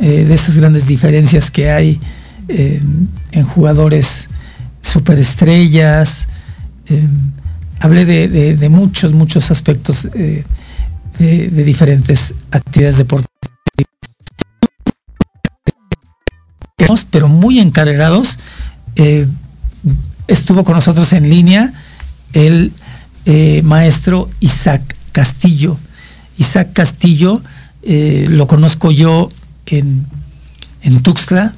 [0.00, 2.00] eh, de esas grandes diferencias que hay
[2.48, 2.82] eh,
[3.30, 4.28] en jugadores
[4.82, 6.26] superestrellas.
[7.78, 10.08] hablé de, muchos, muchos aspectos
[11.20, 13.30] de, diferentes actividades deportivas.
[17.10, 18.38] Pero muy encargados.
[20.26, 21.72] estuvo con nosotros en línea
[22.32, 22.72] el
[23.26, 25.76] eh, maestro Isaac Castillo.
[26.38, 27.42] Isaac Castillo
[27.82, 29.30] eh, lo conozco yo
[29.66, 30.06] en,
[31.02, 31.54] Tuxtla,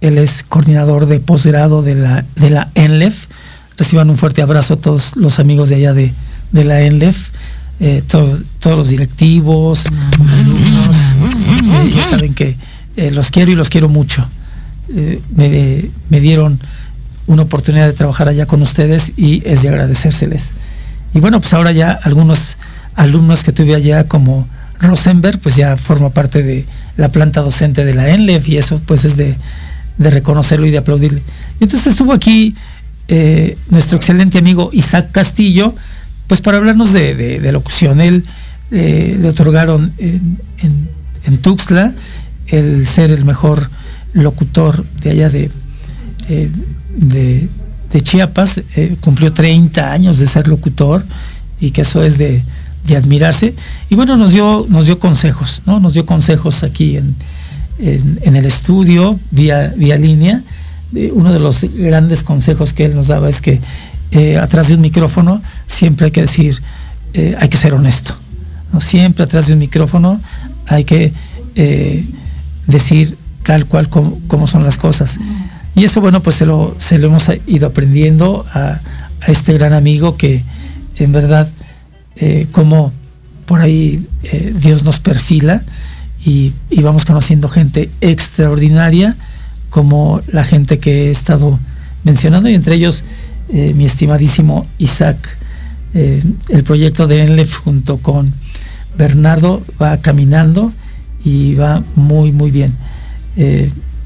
[0.00, 3.26] él es coordinador de posgrado de la, de la ENLEF.
[3.76, 6.12] Reciban un fuerte abrazo a todos los amigos de allá de,
[6.52, 7.30] la ENLEF,
[7.80, 9.86] eh, todos los directivos,
[10.38, 10.96] alumnos,
[11.94, 12.56] ya saben que
[13.10, 14.26] los quiero y los quiero mucho.
[14.88, 16.58] me, me, dieron
[17.26, 20.50] una oportunidad de trabajar allá con ustedes y es de agradecérseles.
[21.14, 22.56] Y bueno, pues ahora ya algunos
[22.94, 24.46] alumnos que tuve allá como
[24.80, 26.64] Rosenberg, pues ya forma parte de
[26.96, 29.34] la planta docente de la ENLEF y eso pues es de,
[29.98, 31.22] reconocerlo y de aplaudirle.
[31.60, 32.54] Entonces estuvo aquí
[33.08, 35.74] eh, nuestro excelente amigo Isaac Castillo,
[36.26, 38.00] pues para hablarnos de, locución.
[38.00, 38.24] Él
[38.70, 41.92] eh, le otorgaron en, Tuxtla
[42.48, 43.68] el ser el mejor
[44.14, 45.50] locutor de allá de,
[46.28, 46.50] eh,
[46.90, 47.48] de,
[48.02, 48.60] Chiapas,
[49.00, 51.02] cumplió 30 años de ser locutor
[51.58, 52.42] y que eso es de,
[52.86, 53.54] de admirarse.
[53.88, 55.80] Y bueno, nos dio, nos dio consejos, ¿no?
[55.80, 57.16] Nos dio consejos aquí en,
[57.78, 60.42] en, el estudio, vía, vía línea.
[61.12, 63.60] uno de los grandes consejos que él nos daba es que
[64.12, 66.60] eh, atrás de un micrófono siempre hay que decir,
[67.14, 68.14] eh, hay que ser honesto.
[68.72, 68.80] ¿no?
[68.80, 70.20] Siempre atrás de un micrófono
[70.66, 71.12] hay que
[71.54, 72.04] eh,
[72.66, 75.18] decir tal cual como, son las cosas.
[75.74, 78.80] Y eso, bueno, pues se lo, hemos ido aprendiendo a,
[79.26, 80.42] este gran amigo que
[80.98, 81.48] en verdad
[82.14, 82.92] eh, cómo
[83.44, 84.06] por ahí
[84.60, 85.64] Dios nos perfila
[86.24, 89.16] y, vamos conociendo gente extraordinaria
[89.70, 91.58] como la gente que he estado
[92.04, 93.04] mencionando y entre ellos
[93.52, 95.38] mi estimadísimo Isaac.
[95.94, 98.32] El proyecto de ENLEF junto con
[98.98, 100.72] Bernardo va caminando
[101.24, 102.74] y va muy muy bien.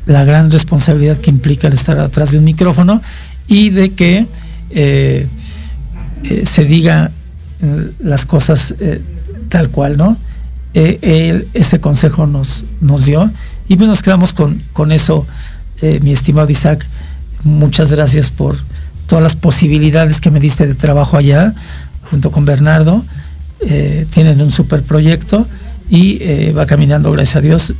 [0.06, 3.02] la gran responsabilidad que implica el estar atrás de un micrófono
[3.48, 4.26] y de que
[6.44, 7.10] se diga
[8.02, 9.00] las cosas eh,
[9.48, 10.16] tal cual, ¿no?
[10.74, 13.28] Eh, él, ese consejo nos, nos dio
[13.68, 15.26] y pues nos quedamos con, con eso,
[15.82, 16.86] eh, mi estimado Isaac.
[17.42, 18.56] Muchas gracias por
[19.10, 21.52] todas las posibilidades que me diste de trabajo allá,
[22.10, 23.04] junto con Bernardo.
[24.14, 25.46] tienen un super proyecto
[25.90, 27.74] y va caminando, gracias a Dios,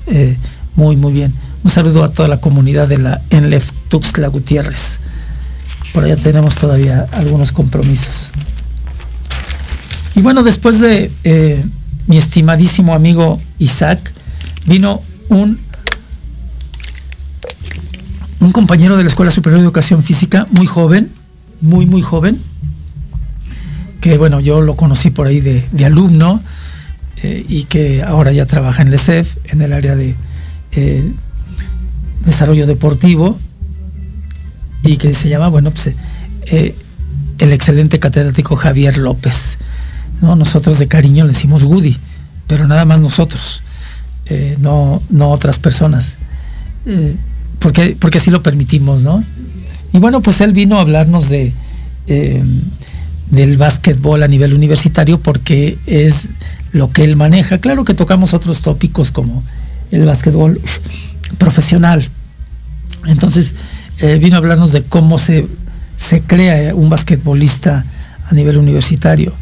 [0.75, 1.33] muy, muy bien.
[1.63, 4.99] Un saludo a toda la comunidad de la Enlef Tuxtla Gutiérrez.
[5.93, 8.33] Por allá tenemos todavía algunos compromisos.
[10.17, 11.65] Y bueno, después de eh,
[12.09, 14.01] mi estimadísimo amigo Isaac,
[14.67, 15.61] vino un,
[18.41, 21.13] un compañero de la Escuela Superior de Educación Física, muy joven,
[21.61, 22.39] muy, muy joven,
[24.01, 26.43] que bueno, yo lo conocí por ahí de, alumno
[27.23, 30.15] eh, y que ahora ya trabaja en LECEF, en el área de
[30.73, 31.13] eh,
[32.25, 33.39] desarrollo deportivo,
[34.83, 35.95] y que se llama, bueno, pues
[36.47, 39.59] el excelente catedrático Javier López.
[40.21, 40.37] ¿no?
[40.37, 41.97] Nosotros de cariño le decimos Woody,
[42.47, 43.63] pero nada más nosotros,
[44.27, 46.17] eh, no, no otras personas,
[46.87, 47.17] eh,
[47.59, 49.25] porque, porque así lo permitimos, ¿no?
[49.93, 51.53] Y bueno, pues él vino a hablarnos de
[52.07, 52.43] eh,
[53.31, 56.31] del básquetbol a nivel universitario porque es
[56.73, 57.59] lo que él maneja.
[57.59, 59.43] Claro que tocamos otros tópicos como
[59.93, 60.61] el básquetbol
[61.39, 62.09] profesional.
[63.07, 63.55] Entonces,
[64.21, 65.47] vino a hablarnos de cómo se,
[65.97, 67.85] se crea un basquetbolista
[68.29, 69.33] a nivel universitario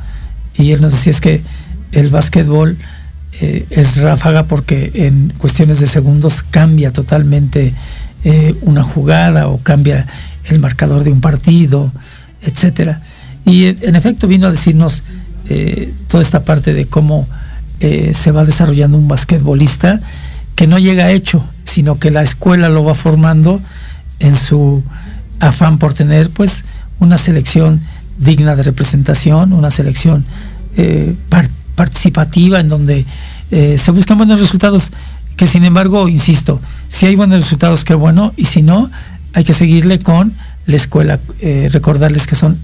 [0.59, 1.41] y él nos decía es que
[1.93, 2.77] el básquetbol
[3.41, 7.73] eh, es ráfaga porque en cuestiones de segundos cambia totalmente
[8.25, 10.07] eh, una jugada o cambia
[10.49, 11.93] el marcador de un partido,
[12.43, 13.03] etcétera.
[13.45, 15.03] Y en efecto vino a decirnos
[15.49, 17.27] eh, toda esta parte de cómo
[17.81, 20.01] se va desarrollando un basquetbolista
[20.57, 23.61] que no llega hecho, sino que la escuela lo va formando
[24.19, 24.83] en su
[25.39, 26.65] afán por tener pues
[26.99, 27.81] una selección
[28.19, 30.25] digna de representación, una selección
[30.77, 31.15] eh,
[31.75, 33.05] participativa en donde
[33.51, 34.91] eh, se buscan buenos resultados,
[35.37, 38.91] que sin embargo, insisto, si hay buenos resultados, qué bueno, y si no,
[39.39, 40.33] hay que seguirle con
[40.67, 42.59] la escuela, eh, recordarles que son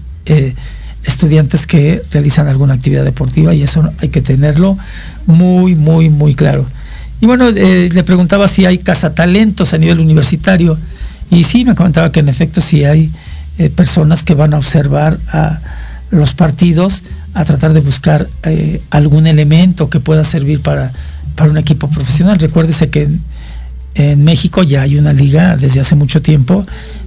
[1.03, 4.77] estudiantes que realizan alguna actividad deportiva y eso hay que tenerlo
[5.25, 6.65] muy, muy, muy claro.
[7.21, 10.77] Y bueno, le preguntaba si hay cazatalentos a nivel universitario
[11.29, 13.11] y sí, me comentaba que en efecto sí hay
[13.75, 15.59] personas que van a observar a
[16.09, 17.03] los partidos
[17.35, 20.91] a tratar de buscar eh, algún elemento que pueda servir para,
[21.35, 22.39] para un equipo profesional.
[22.39, 23.09] Recuérdese que
[23.95, 26.65] en, México ya hay una liga desde hace mucho tiempo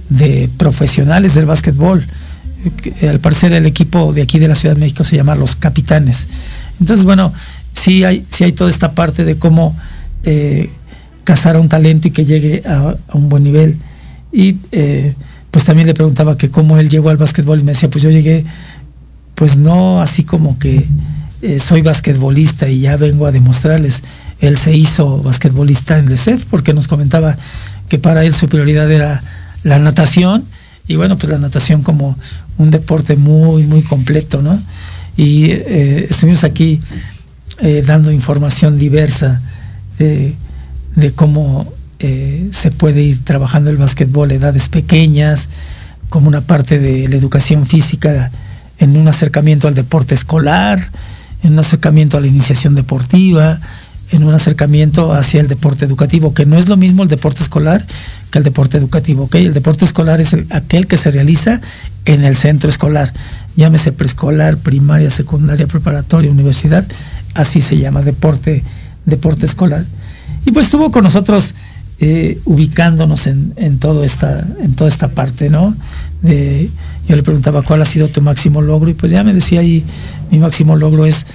[0.09, 2.05] de profesionales del básquetbol.
[3.07, 6.27] al parecer el equipo de aquí de la Ciudad de México se llama Los Capitanes.
[6.79, 7.33] Entonces, bueno,
[7.73, 9.75] sí hay, sí hay toda esta parte de cómo
[10.23, 10.69] eh,
[11.23, 13.77] cazar a un talento y que llegue a, un buen nivel.
[14.31, 15.13] Y eh,
[15.51, 18.09] pues también le preguntaba que cómo él llegó al básquetbol y me decía, pues yo
[18.09, 18.45] llegué
[19.39, 20.85] pues no así como que
[21.41, 24.03] eh, soy basquetbolista y ya vengo a demostrarles.
[24.39, 27.37] Él se hizo basquetbolista en LECEF porque nos comentaba
[27.87, 29.21] que para él su prioridad era
[29.63, 30.45] la natación
[30.87, 32.15] y bueno, pues la natación como
[32.57, 34.59] un deporte muy, muy completo, ¿no?
[35.17, 36.79] Y eh, estuvimos aquí
[37.59, 39.41] eh, dando información diversa
[39.97, 41.69] de cómo
[42.01, 45.49] eh, se puede ir trabajando el básquetbol a edades pequeñas,
[46.07, 48.31] como una parte de la educación física
[48.77, 50.79] en un acercamiento al deporte escolar,
[51.43, 53.59] en un acercamiento a la iniciación deportiva,
[54.11, 57.85] en un acercamiento hacia el deporte educativo, que no es lo mismo el deporte escolar
[58.31, 59.23] que el deporte educativo.
[59.23, 59.45] ¿okay?
[59.45, 61.61] El deporte escolar es aquel que se realiza
[62.05, 63.13] en el centro escolar,
[63.55, 66.85] llámese preescolar, primaria, secundaria, preparatoria, universidad,
[67.33, 68.63] así se llama, deporte,
[69.05, 69.85] deporte escolar.
[70.45, 71.53] Y pues estuvo con nosotros
[71.99, 75.75] eh, ubicándonos en, todo esta, en toda esta parte, ¿no?
[76.21, 79.83] yo le preguntaba cuál ha sido tu máximo logro y pues ya me decía ahí,
[80.29, 81.25] mi máximo logro es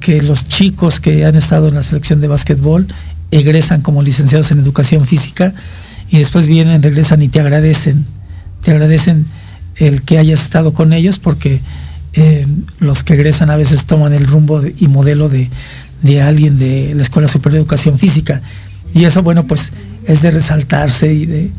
[0.00, 2.86] que los chicos que han estado en la selección de básquetbol
[3.30, 5.54] egresan como licenciados en educación física
[6.10, 8.06] y después vienen, regresan y te agradecen,
[8.62, 9.26] te agradecen
[9.76, 11.60] el que hayas estado con ellos porque
[12.14, 12.46] eh,
[12.80, 15.50] los que egresan a veces toman el rumbo y modelo de,
[16.22, 18.40] alguien de la Escuela Superior de Educación Física.
[18.94, 19.72] Y eso, bueno, pues
[20.06, 21.50] es de resaltarse y de,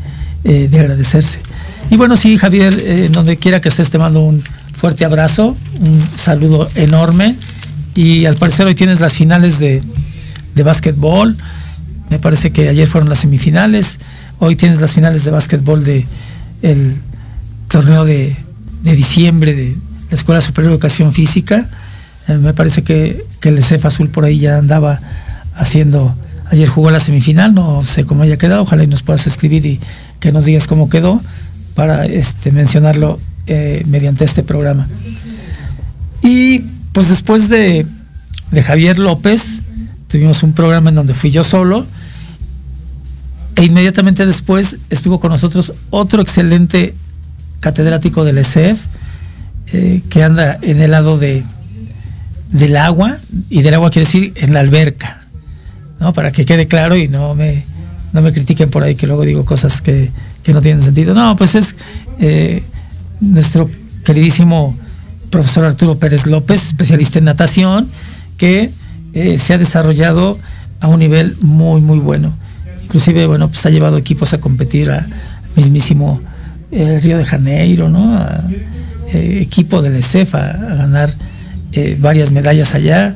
[0.43, 1.39] eh, agradecerse.
[1.91, 6.03] Y bueno, sí, Javier, eh, donde quiera que estés, te mando un fuerte abrazo, un
[6.15, 7.35] saludo enorme.
[7.95, 9.83] Y al parecer hoy tienes las finales de,
[10.55, 11.37] de básquetbol.
[12.09, 13.99] Me parece que ayer fueron las semifinales.
[14.39, 16.05] Hoy tienes las finales de básquetbol de
[17.67, 18.35] torneo de,
[18.83, 19.75] diciembre de
[20.09, 21.69] la Escuela Superior de Educación Física.
[22.27, 24.99] Eh, me parece que, el ECEF Azul por ahí ya andaba
[25.55, 26.15] haciendo,
[26.51, 29.79] ayer jugó la semifinal, no sé cómo haya quedado, ojalá y nos puedas escribir y
[30.19, 31.21] que nos digas cómo quedó
[31.75, 34.87] para este, mencionarlo eh, mediante este programa.
[36.23, 36.63] Y
[36.93, 37.85] pues después de,
[38.51, 39.61] de Javier López,
[40.07, 41.85] tuvimos un programa en donde fui yo solo,
[43.55, 46.95] e inmediatamente después estuvo con nosotros otro excelente
[47.59, 48.85] catedrático del ESEF,
[49.71, 51.43] eh, que anda en el lado de,
[52.51, 53.17] del agua,
[53.49, 55.21] y del agua quiere decir en la alberca,
[55.99, 56.13] ¿no?
[56.13, 57.63] Para que quede claro y no me,
[58.13, 60.11] no me critiquen por ahí que luego digo cosas que,
[60.47, 61.13] no tienen sentido.
[61.13, 61.75] No, pues es
[62.19, 62.63] eh,
[63.19, 63.69] nuestro
[64.03, 64.75] queridísimo
[65.29, 67.87] profesor Arturo Pérez López, especialista en natación,
[68.37, 68.69] que
[69.13, 70.37] eh, se ha desarrollado
[70.79, 72.33] a un nivel muy, muy bueno.
[72.83, 75.05] Inclusive, bueno, pues ha llevado equipos a competir a
[75.55, 76.21] mismísimo
[76.71, 78.19] el Río de Janeiro, ¿no?
[79.11, 81.13] Eh, equipo del ESEF a, ganar
[81.71, 83.15] eh, varias medallas allá,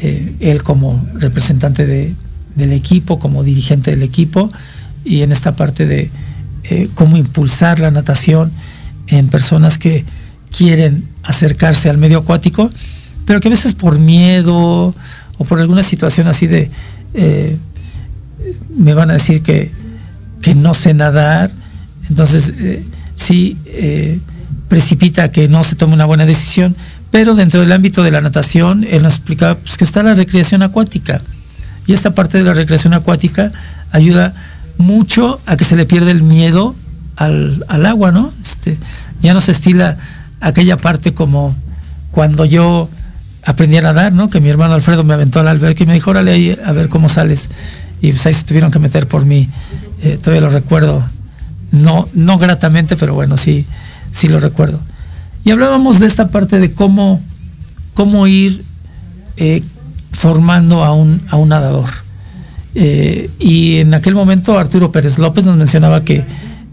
[0.00, 4.50] eh, él como representante del equipo, como dirigente del equipo,
[5.04, 6.10] y en esta parte de
[6.94, 8.50] cómo impulsar la natación
[9.06, 10.04] en personas que
[10.54, 12.70] quieren acercarse al medio acuático,
[13.24, 14.94] pero que a veces por miedo
[15.38, 16.70] o por alguna situación así de,
[18.76, 19.70] me van a decir que,
[20.42, 21.50] que no sé nadar,
[22.08, 24.18] entonces, eh, sí eh,
[24.68, 26.74] precipita que no se tome una buena decisión,
[27.10, 30.62] pero dentro del ámbito de la natación, él nos explicaba pues, que está la recreación
[30.62, 31.20] acuática.
[31.86, 33.52] Y esta parte de la recreación acuática
[33.92, 34.34] ayuda
[34.76, 36.74] mucho a que se le pierda el miedo
[37.16, 38.32] al, agua, ¿no?
[38.42, 38.78] Este,
[39.22, 39.96] ya no se estila
[40.40, 41.54] aquella parte como
[42.10, 42.88] cuando yo
[43.44, 44.30] aprendí a nadar, ¿no?
[44.30, 46.88] Que mi hermano Alfredo me aventó al alberca y me dijo, órale ahí a ver
[46.88, 47.50] cómo sales.
[48.00, 49.48] Y pues ahí se tuvieron que meter por mí.
[50.02, 51.04] Eh, todavía lo recuerdo
[51.70, 53.66] no, no gratamente, pero bueno, sí,
[54.10, 54.80] sí lo recuerdo.
[55.44, 57.20] Y hablábamos de esta parte de cómo,
[57.94, 58.62] cómo ir
[59.36, 59.62] eh,
[60.12, 61.90] formando a un, a un nadador.
[62.74, 66.24] Eh, y en aquel momento Arturo Pérez López nos mencionaba que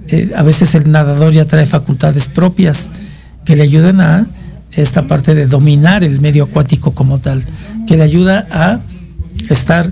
[0.08, 2.92] eh, a veces el nadador ya trae facultades propias
[3.46, 4.28] que le ayudan a
[4.72, 7.44] esta parte de dominar el medio acuático como tal,
[7.88, 8.80] que le ayuda a
[9.50, 9.92] estar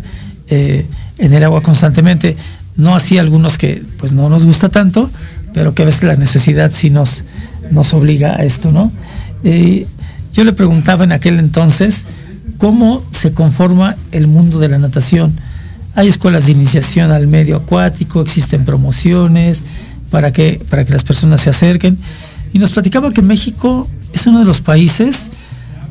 [0.50, 2.36] en el agua constantemente
[2.76, 5.10] no así algunos que pues no nos gusta tanto,
[5.54, 7.24] pero que a veces la necesidad sí nos,
[7.72, 8.92] nos obliga a esto, ¿no?
[9.44, 9.86] Eh,
[10.34, 12.08] yo le preguntaba en aquel entonces
[12.58, 15.40] cómo se conforma el mundo de la natación.
[15.96, 19.62] Hay escuelas de iniciación al medio acuático, existen promociones
[20.10, 22.00] para que, para que las personas se acerquen.
[22.54, 25.32] Y nos platicaba que México es uno de los países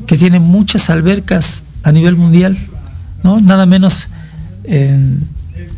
[0.06, 2.56] que tiene muchas albercas a nivel mundial,
[3.24, 3.40] ¿no?
[3.40, 4.08] Nada menos
[4.64, 5.20] en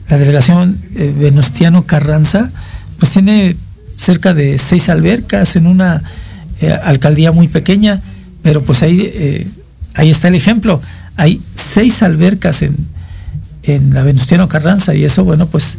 [0.09, 2.51] la delegación eh, Venustiano Carranza,
[2.99, 3.57] pues tiene
[3.97, 6.03] cerca de seis albercas en una
[6.61, 8.03] eh, alcaldía muy pequeña,
[8.43, 9.49] pero pues ahí, eh,
[9.95, 10.80] ahí está el ejemplo.
[11.16, 12.76] Hay seis albercas en,
[13.62, 15.78] en la Venustiano Carranza y eso, bueno, pues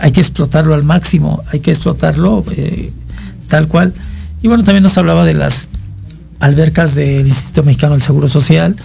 [0.00, 2.42] hay que explotarlo al máximo, hay que explotarlo
[3.48, 3.92] tal cual.
[4.42, 5.68] Y bueno, también nos hablaba de las
[6.40, 8.76] albercas del Instituto Mexicano del Seguro Social,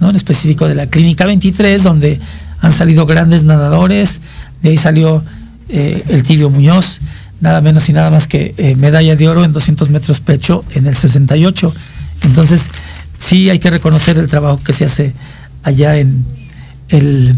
[0.00, 0.10] ¿no?
[0.10, 2.20] en específico de la Clínica 23, donde
[2.60, 4.20] han salido grandes nadadores,
[4.62, 5.24] de ahí salió
[5.68, 7.00] eh, el Tibio Muñoz,
[7.40, 10.86] nada menos y nada más que eh, medalla de oro en 200 metros pecho en
[10.86, 11.74] el 68.
[12.24, 12.70] Entonces,
[13.16, 15.14] sí hay que reconocer el trabajo que se hace
[15.62, 16.24] allá en
[16.88, 17.36] el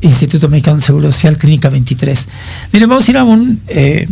[0.00, 2.28] Instituto Mexicano de Seguro Social, Clínica 23.
[2.72, 4.08] Miren, vamos a ir a un, eh,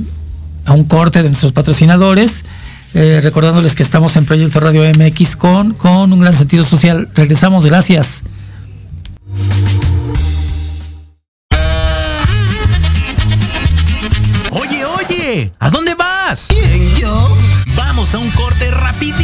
[0.65, 2.45] a un corte de nuestros patrocinadores.
[2.95, 7.09] Eh, recordándoles que estamos en Proyecto Radio MX con, con un gran sentido social.
[7.15, 8.23] Regresamos, gracias.
[14.51, 16.47] Oye, oye, ¿a dónde vas?
[16.49, 17.37] ¿Quién, yo?
[17.77, 19.24] Vamos a un corte regresamos.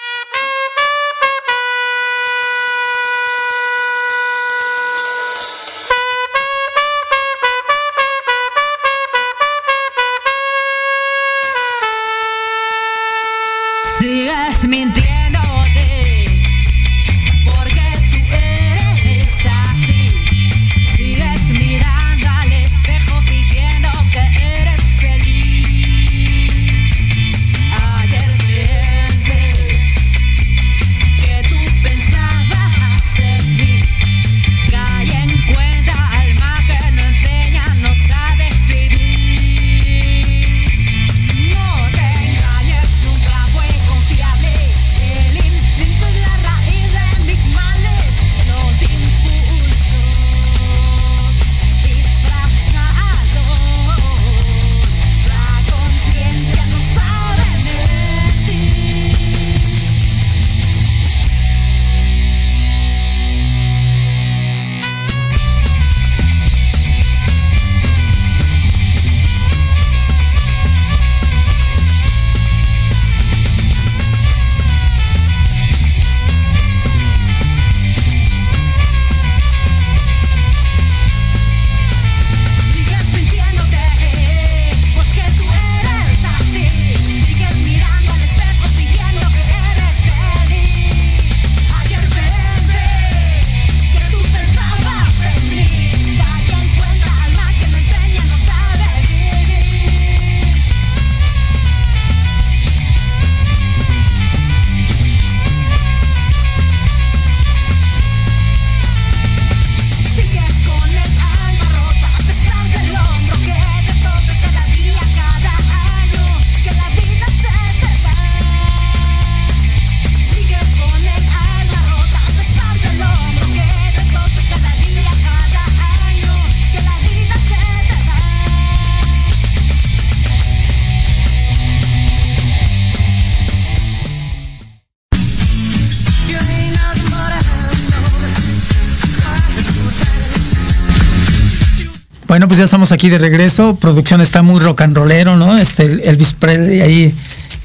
[142.61, 143.75] Ya estamos aquí de regreso.
[143.75, 145.57] Producción está muy rock and rollero, ¿no?
[145.57, 147.11] Este Elvis Presley ahí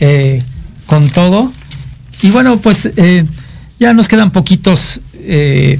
[0.01, 0.42] eh,
[0.86, 1.53] con todo.
[2.22, 3.26] Y bueno, pues eh,
[3.78, 5.78] ya nos quedan poquitos eh,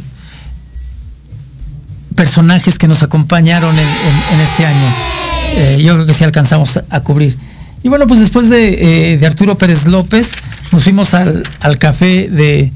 [2.15, 5.79] personajes que nos acompañaron en, en- este año.
[5.83, 7.39] Yo creo que sí alcanzamos a, cubrir.
[7.83, 10.33] Y bueno, pues después de, de Arturo Pérez López,
[10.73, 12.71] nos fuimos al, al café de,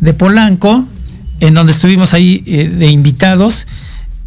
[0.00, 0.84] de Polanco,
[1.40, 3.66] en donde estuvimos ahí de invitados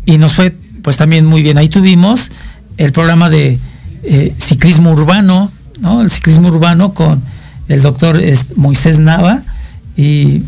[0.07, 0.55] y nos fue
[0.89, 1.59] pues también muy bien.
[1.59, 2.31] Ahí tuvimos
[2.77, 3.59] el programa de
[4.01, 6.01] eh, ciclismo urbano, ¿no?
[6.01, 7.21] El ciclismo urbano con
[7.67, 8.19] el doctor
[8.55, 9.43] Moisés Nava
[9.95, 10.41] y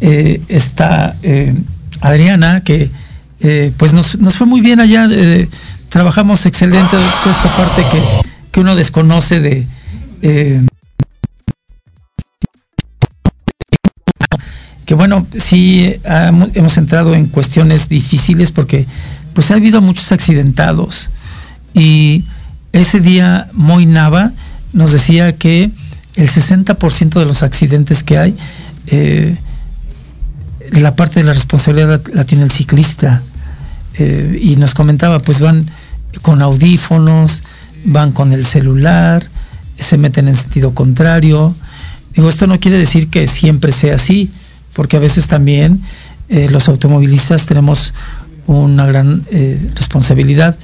[0.00, 1.56] eh, está eh,
[2.00, 2.88] Adriana, que
[3.40, 5.08] eh, pues nos, nos fue muy bien allá.
[5.88, 8.00] trabajamos excelente esta parte que,
[8.52, 9.66] que uno desconoce de...
[14.86, 15.96] que bueno, sí
[16.54, 18.86] hemos entrado en cuestiones difíciles porque
[19.38, 21.10] pues ha habido muchos accidentados
[21.72, 22.24] y
[22.72, 24.32] ese día Moy Nava
[24.72, 25.70] nos decía que
[26.16, 28.36] el 60% de los accidentes que hay,
[28.88, 29.36] eh,
[30.72, 33.22] la parte de la responsabilidad la, tiene el ciclista.
[33.96, 35.64] Eh, y nos comentaba, pues van
[36.22, 37.44] con audífonos,
[37.84, 39.24] van con el celular,
[39.78, 41.54] se meten en sentido contrario.
[42.12, 44.32] Digo, esto no quiere decir que siempre sea así,
[44.72, 45.80] porque a veces también
[46.28, 47.94] eh, los automovilistas tenemos
[48.48, 50.56] una gran eh, responsabilidad.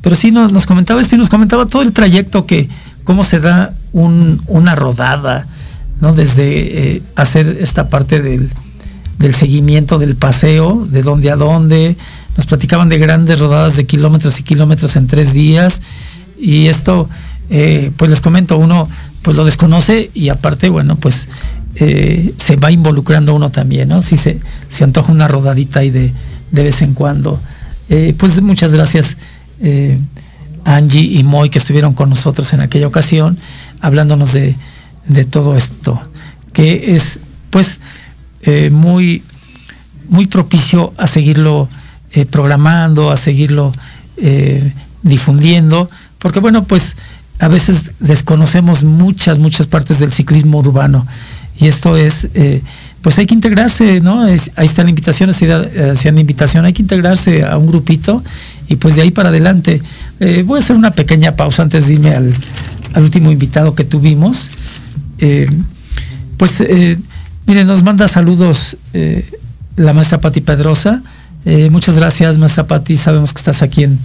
[0.00, 2.68] Pero sí nos, comentaba esto y nos comentaba todo el trayecto que,
[3.04, 5.46] cómo se da un- una rodada,
[6.00, 6.12] ¿no?
[6.14, 8.50] Desde eh, hacer esta parte del,
[9.34, 11.96] seguimiento del paseo, de dónde a dónde.
[12.36, 15.80] Nos platicaban de grandes rodadas de kilómetros y kilómetros en tres días.
[16.40, 17.08] Y esto,
[17.50, 18.88] eh, pues les comento, uno
[19.22, 21.28] pues lo desconoce y aparte, bueno, pues
[21.76, 24.02] se va involucrando uno también, ¿no?
[24.02, 26.12] Si se, se antoja una rodadita ahí de,
[26.52, 27.40] de vez en cuando.
[27.88, 29.16] Eh, pues muchas gracias,
[29.60, 29.98] eh,
[30.64, 33.36] Angie y Moy que estuvieron con nosotros en aquella ocasión,
[33.80, 34.54] hablándonos de,
[35.08, 36.00] de todo esto,
[36.52, 37.18] que es
[37.50, 37.80] pues
[38.42, 39.24] eh, muy,
[40.08, 41.68] muy propicio a seguirlo
[42.30, 43.72] programando, a seguirlo
[45.02, 45.88] difundiendo,
[46.18, 46.94] porque bueno, pues
[47.38, 51.06] a veces desconocemos muchas, muchas partes del ciclismo urbano
[51.58, 52.28] y esto es,
[53.02, 54.26] pues hay que integrarse, ¿no?
[54.26, 55.58] Es- ahí está la invitación, hacia,
[55.92, 58.22] hacia la invitación, hay que integrarse a un grupito
[58.68, 59.82] y pues de ahí para adelante.
[60.20, 62.32] Eh, voy a hacer una pequeña pausa antes de irme al,
[62.96, 64.50] último invitado que tuvimos.
[65.18, 65.48] Eh,
[66.36, 66.98] pues, eh,
[67.46, 69.28] miren, nos manda saludos eh,
[69.76, 71.02] la maestra Pati Pedrosa.
[71.44, 72.96] Eh, muchas gracias, maestra Pati.
[72.96, 73.98] Sabemos que estás aquí en,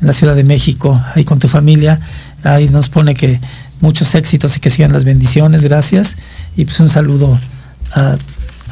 [0.00, 2.00] en la Ciudad de México, ahí con tu familia.
[2.44, 3.40] Ahí nos pone que
[3.80, 5.64] muchos éxitos y que sigan las bendiciones.
[5.64, 6.16] Gracias.
[6.56, 7.38] Y pues un saludo
[7.94, 8.16] a,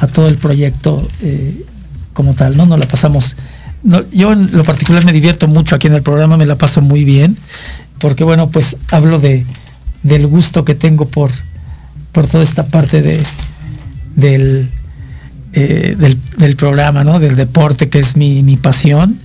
[0.03, 1.65] a todo el proyecto eh,
[2.13, 2.65] como tal, ¿no?
[2.65, 3.35] Nos la pasamos.
[4.11, 7.05] yo en lo particular me divierto mucho aquí en el programa, me la paso muy
[7.05, 7.37] bien,
[7.99, 9.45] porque bueno, pues hablo de
[10.03, 11.31] del gusto que tengo por,
[12.11, 13.23] por toda esta parte de
[14.15, 14.69] del,
[15.53, 17.19] eh, del, del programa, ¿no?
[17.19, 19.17] Del deporte, que es mi, mi pasión.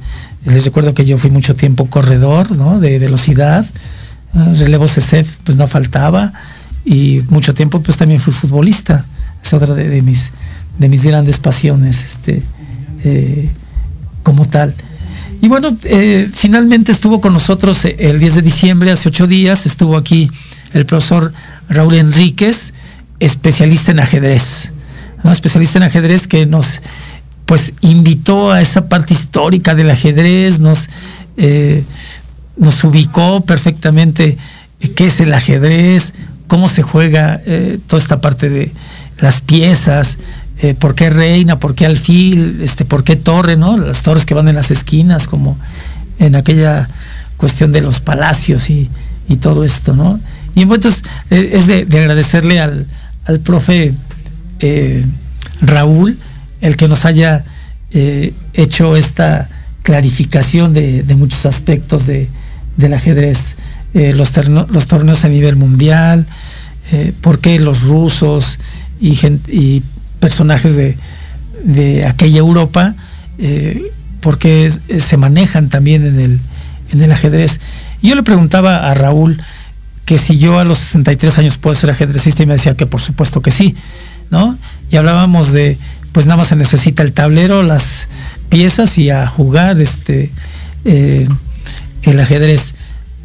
[0.45, 2.79] Les recuerdo que yo fui mucho tiempo corredor, ¿no?
[2.79, 3.67] De velocidad.
[4.35, 6.33] Eh, relevo CCF, pues no faltaba.
[6.85, 9.05] Y mucho tiempo, pues también fui futbolista.
[9.43, 10.33] Es otra de mis,
[10.79, 12.43] de mis grandes pasiones, este,
[13.05, 13.51] eh,
[14.23, 14.75] como tal.
[15.41, 19.97] Y bueno, eh, finalmente estuvo con nosotros el 10 de diciembre, hace ocho días, estuvo
[19.97, 20.31] aquí
[20.73, 21.33] el profesor
[21.69, 22.73] Raúl Enríquez,
[23.21, 24.71] especialista en ajedrez.
[25.23, 25.33] ¿no?
[25.33, 26.81] Especialista en ajedrez que nos
[27.49, 30.91] pues invitó a esa parte histórica del ajedrez, nos,
[31.39, 31.83] eh,
[32.59, 34.37] nos ubicó perfectamente
[34.81, 36.13] eh, qué es el ajedrez,
[36.47, 38.71] cómo se juega eh, toda esta parte de
[39.19, 40.19] las piezas,
[40.61, 43.77] eh, por qué reina, por qué alfil, este, por qué torre, ¿no?
[43.77, 45.57] Las torres que van en las esquinas, como
[46.19, 46.89] en aquella
[47.37, 48.91] cuestión de los palacios y,
[49.41, 50.19] todo esto, ¿no?
[50.55, 52.87] Y entonces eh, es de, de agradecerle al,
[53.27, 53.93] al profe
[54.61, 55.05] eh,
[55.61, 56.19] Raúl
[56.63, 57.45] el que nos haya
[57.93, 59.49] eh, hecho esta
[59.83, 62.29] clarificación de, muchos aspectos de,
[62.77, 63.57] del ajedrez,
[63.93, 66.27] los, torneos a nivel mundial,
[67.21, 68.59] por qué los rusos
[69.01, 69.83] y
[70.21, 70.97] personajes de,
[71.65, 72.95] de aquella Europa,
[73.39, 73.83] eh,
[74.21, 76.41] por qué es- eh, se manejan también en el,
[76.93, 77.61] en el ajedrez.
[78.03, 79.41] Yo le preguntaba a Raúl
[80.05, 83.01] que si yo a los 63 años puedo ser ajedrecista y me decía que por
[83.01, 83.75] supuesto que sí,
[84.31, 84.57] ¿no?
[84.91, 85.77] Y hablábamos de,
[86.13, 88.09] pues nada más se necesita el tablero, las
[88.49, 90.31] piezas y a jugar este
[90.85, 91.29] eh,
[92.03, 92.75] el ajedrez.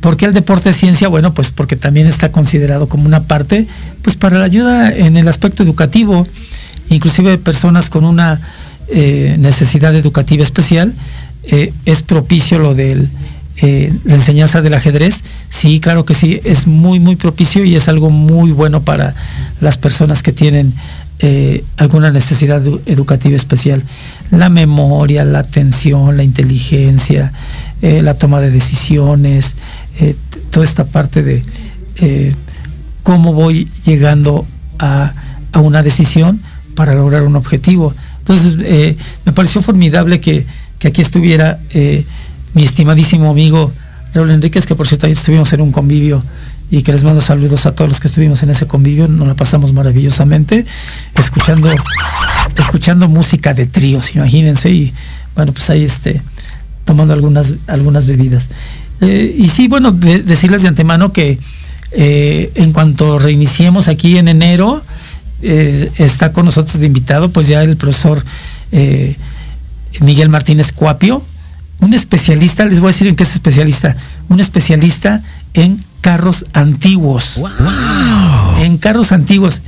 [0.02, 1.08] ¿Por qué el deporte es ciencia?
[1.08, 3.66] Bueno, pues porque también está considerado como una parte,
[4.02, 6.28] pues para la ayuda en el aspecto educativo,
[6.90, 8.40] inclusive personas con una
[8.90, 10.94] eh, necesidad educativa especial,
[11.44, 13.10] eh, es propicio lo del
[13.58, 17.88] eh, la enseñanza del ajedrez, sí, claro que sí, es muy, muy propicio y es
[17.88, 19.14] algo muy bueno para
[19.62, 20.74] las personas que tienen
[21.78, 23.82] alguna necesidad edu- educativa especial.
[24.32, 27.32] La memoria, la atención, la inteligencia,
[27.82, 29.56] la toma de decisiones,
[30.52, 32.36] toda esta parte de
[33.04, 34.46] cómo voy llegando
[34.80, 35.14] a,
[35.54, 36.42] a una decisión
[36.76, 37.93] para lograr un objetivo.
[38.19, 38.95] Entonces, eh,
[39.26, 40.45] me pareció formidable que,
[40.80, 42.05] que aquí estuviera eh,
[42.53, 43.71] mi estimadísimo amigo
[44.13, 46.24] Raúl Enríquez, que por cierto ahí estuvimos en un convivio
[46.71, 49.34] y que les mando saludos a todos los que estuvimos en ese convivio, nos la
[49.36, 50.65] pasamos maravillosamente,
[51.15, 51.67] escuchando,
[52.57, 54.93] escuchando música de tríos, imagínense, y
[55.36, 56.21] bueno, pues ahí este,
[56.86, 58.49] tomando algunas, algunas bebidas.
[59.01, 61.38] Eh, y sí, bueno, de- decirles de antemano que
[61.95, 64.82] en cuanto reiniciemos aquí en enero,
[65.44, 68.24] eh, está con nosotros de invitado, pues ya el profesor
[68.72, 69.16] eh,
[70.02, 71.24] Miguel Martínez Cuapio,
[71.80, 73.96] un especialista, les voy a decir en qué es especialista,
[74.30, 75.22] un especialista
[75.54, 77.41] en carros antiguos.
[78.60, 79.62] En carros antiguos.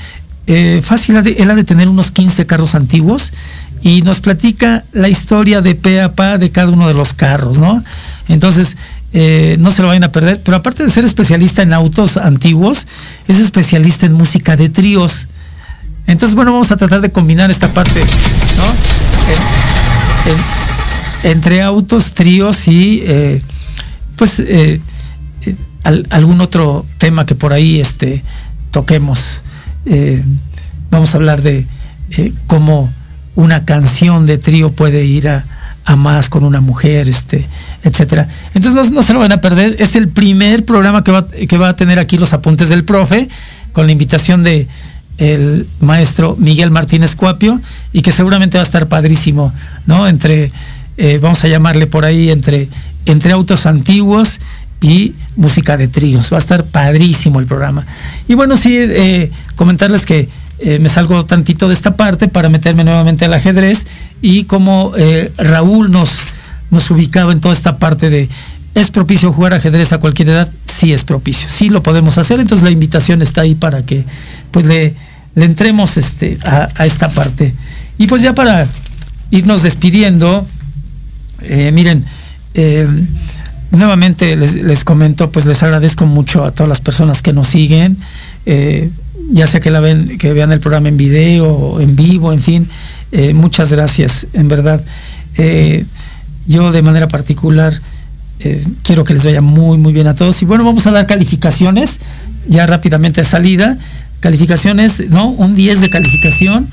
[0.47, 3.33] Eh, fácil, él ha de tener unos 15 carros antiguos
[3.81, 7.57] y nos platica la historia de pe a pa de cada uno de los carros,
[7.57, 7.83] ¿no?
[8.27, 8.77] Entonces,
[9.13, 12.87] eh, no se lo vayan a perder, pero aparte de ser especialista en autos antiguos,
[13.27, 15.27] es especialista en música de tríos.
[16.07, 17.99] Entonces, bueno, vamos a tratar de combinar esta parte,
[18.57, 18.65] ¿no?
[20.33, 23.41] En- en- entre autos, tríos y, eh,
[24.15, 24.79] pues, eh,
[25.45, 28.23] eh, al- algún otro tema que por ahí este,
[28.71, 29.41] toquemos.
[30.91, 31.65] Vamos a hablar de
[32.47, 32.91] cómo
[33.35, 35.43] una canción de trío puede ir a,
[35.97, 37.45] más con una mujer, este.
[37.83, 39.75] Entonces no, no se lo van a perder.
[39.79, 43.29] Es el primer programa que va, que va a tener aquí los apuntes del profe,
[43.73, 44.67] con la invitación de
[45.17, 47.61] el maestro Miguel Martínez Cuapio,
[47.93, 49.53] y que seguramente va a estar padrísimo,
[49.85, 50.07] ¿no?
[50.07, 50.51] Entre,
[50.97, 52.67] eh, vamos a llamarle por ahí, entre,
[53.05, 54.39] entre autos antiguos
[54.81, 56.31] y música de tríos.
[56.31, 57.85] Va a estar padrísimo el programa.
[58.27, 62.83] Y bueno, sí, eh, comentarles que eh, me salgo tantito de esta parte para meterme
[62.83, 63.87] nuevamente al ajedrez
[64.21, 64.93] y como
[65.37, 66.19] Raúl nos,
[66.71, 68.29] nos ubicaba en toda esta parte de
[68.75, 70.49] ¿es propicio jugar ajedrez a cualquier edad?
[70.65, 74.03] Sí es propicio, sí lo podemos hacer, entonces la invitación está ahí para que
[74.51, 74.93] pues le,
[75.35, 77.53] le entremos este, a, esta parte.
[77.97, 78.67] Y pues ya para
[79.31, 80.45] irnos despidiendo,
[81.41, 82.03] eh, miren,
[82.53, 82.87] eh,
[83.71, 87.97] nuevamente les, les comento, pues les agradezco mucho a todas las personas que nos siguen,
[88.45, 88.89] eh,
[89.29, 92.69] ya sea que la ven, que vean el programa en video en vivo, en fin,
[93.33, 94.83] muchas gracias, en verdad.
[96.47, 97.73] Yo de manera particular
[98.83, 100.41] quiero que les vaya muy, muy bien a todos.
[100.41, 101.99] Y bueno, vamos a dar calificaciones,
[102.47, 103.77] ya rápidamente a salida.
[104.19, 105.29] Calificaciones, ¿no?
[105.29, 106.67] Un 10 de calificación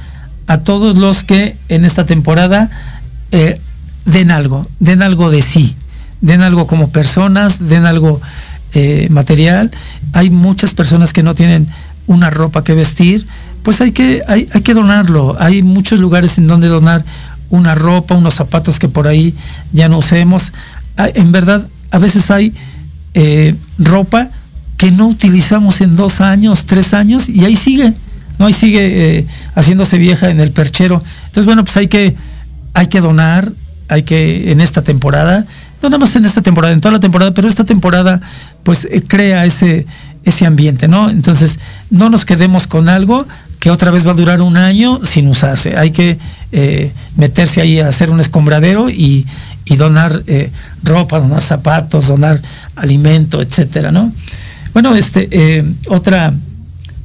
[0.46, 2.70] a todos los que en esta temporada
[3.30, 3.60] eh,
[4.04, 5.76] den algo, den algo de sí,
[6.20, 8.20] den algo como personas, den algo
[8.74, 9.70] eh, material.
[10.12, 11.66] Hay muchas personas que no tienen
[12.06, 13.26] una ropa que vestir,
[13.62, 15.36] pues hay que, hay, hay que donarlo.
[15.38, 17.04] Hay muchos lugares en donde donar
[17.50, 19.34] una ropa, unos zapatos que por ahí
[19.72, 20.52] ya no usemos.
[20.96, 22.52] En verdad, a veces hay
[23.14, 24.30] eh, ropa
[24.82, 27.92] que no utilizamos en dos años, tres años, y ahí sigue,
[28.40, 28.46] ¿no?
[28.46, 31.00] Ahí sigue eh, haciéndose vieja en el perchero.
[31.26, 32.16] Entonces, bueno, pues hay que,
[32.74, 33.52] hay que donar,
[33.88, 35.46] hay que, en esta temporada,
[35.80, 38.20] no nada más en esta temporada, en toda la temporada, pero esta temporada,
[38.64, 39.86] pues eh, crea ese,
[40.24, 41.10] ese ambiente, ¿no?
[41.10, 41.60] Entonces,
[41.90, 43.24] no nos quedemos con algo
[43.60, 45.76] que otra vez va a durar un año sin usarse.
[45.76, 46.18] Hay que
[46.50, 49.28] eh, meterse ahí a hacer un escombradero y,
[49.64, 50.24] y donar
[50.82, 52.42] ropa, donar zapatos, donar
[52.74, 54.12] alimento, etcétera, ¿no?
[54.72, 56.32] Bueno, este, eh, otra,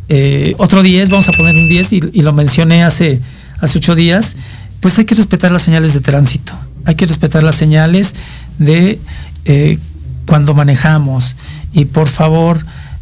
[0.07, 3.19] eh, otro 10, vamos a poner un 10 y, lo mencioné hace,
[3.59, 4.37] hace ocho días,
[4.79, 6.53] pues hay que respetar las señales de tránsito,
[6.85, 8.15] hay que respetar las señales
[8.57, 8.99] de
[9.45, 9.77] eh,
[10.25, 11.35] cuando manejamos
[11.73, 12.59] y por favor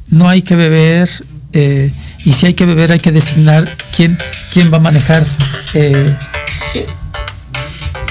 [0.10, 1.10] no hay que beber
[2.26, 4.18] y si hay que beber hay que designar quién,
[4.52, 5.26] quién va a manejar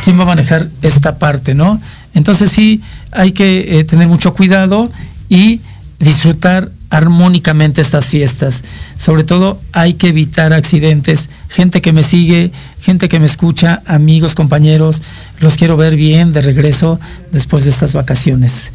[0.02, 1.80] quién va a manejar esta parte, ¿no?
[2.14, 2.80] Entonces sí
[3.12, 4.90] hay que tener mucho cuidado
[5.28, 5.60] y
[6.04, 8.62] disfrutar armónicamente estas fiestas.
[8.96, 11.28] Sobre todo hay que evitar accidentes.
[11.48, 15.02] Gente que me sigue, gente que me escucha, amigos, compañeros,
[15.40, 17.00] los quiero ver bien de regreso
[17.32, 18.70] después de estas vacaciones.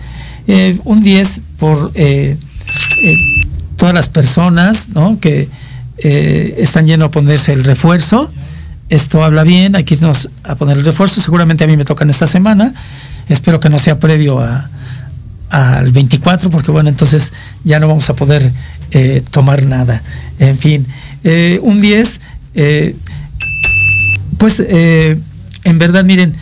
[0.47, 2.35] Eh, un 10 por eh,
[3.03, 3.15] eh,
[3.77, 5.19] todas las personas ¿no?
[5.19, 5.47] que
[6.01, 8.31] están yendo a ponerse el refuerzo.
[8.89, 11.21] Esto habla bien, hay que irnos a poner el refuerzo.
[11.21, 12.73] Seguramente a mí me tocan esta semana.
[13.27, 14.69] Espero que no sea previo a,
[15.49, 17.33] al 24, porque bueno, entonces
[17.63, 18.51] ya no vamos a poder
[18.91, 20.01] eh, tomar nada.
[20.39, 20.85] En fin,
[21.23, 22.19] eh, un 10,
[22.55, 22.95] eh,
[24.37, 25.19] pues eh,
[25.63, 26.33] en verdad, miren,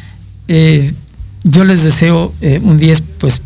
[1.44, 3.42] yo les deseo un 10, pues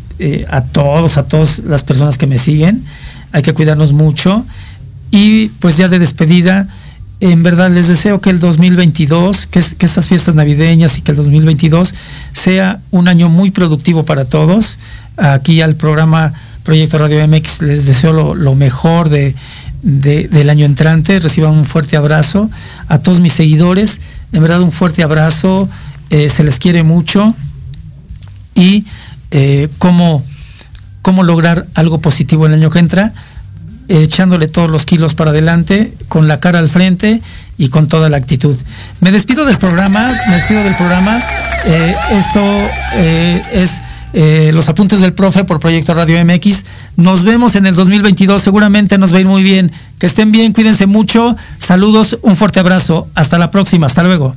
[0.48, 2.84] a todos, a todas las personas que me siguen.
[3.32, 4.44] Hay que cuidarnos mucho.
[5.10, 6.68] Y pues ya de despedida,
[7.20, 11.10] en verdad les deseo que el 2022, que, es- que estas fiestas navideñas y que
[11.12, 11.94] el 2022
[12.32, 14.78] sea un año muy productivo para todos.
[15.16, 16.32] Aquí al programa
[16.62, 19.34] Proyecto Radio MX les deseo lo, mejor de,
[19.82, 21.18] de- del año entrante.
[21.20, 22.48] Reciban un fuerte abrazo.
[22.88, 24.00] A todos mis seguidores,
[24.32, 25.68] en verdad un fuerte abrazo.
[26.10, 27.34] Eh, se les quiere mucho.
[28.54, 28.84] Y
[29.30, 30.22] eh, cómo,
[31.02, 33.12] cómo lograr algo positivo el año que entra
[33.88, 37.20] echándole todos los kilos para adelante, con la cara al frente
[37.58, 38.56] y con toda la actitud.
[39.00, 41.20] Me despido del programa, me despido del programa.
[41.66, 42.40] Eh, esto
[43.52, 43.80] es
[44.12, 46.64] eh, los apuntes del profe por Proyecto Radio MX.
[46.96, 49.72] Nos vemos en el 2022, seguramente nos va a ir muy bien.
[49.98, 51.36] Que estén bien, cuídense mucho.
[51.58, 53.08] Saludos, un fuerte abrazo.
[53.14, 54.36] Hasta la próxima, hasta luego.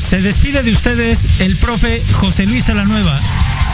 [0.00, 3.18] Se despide de ustedes el profe José Luis Salanueva.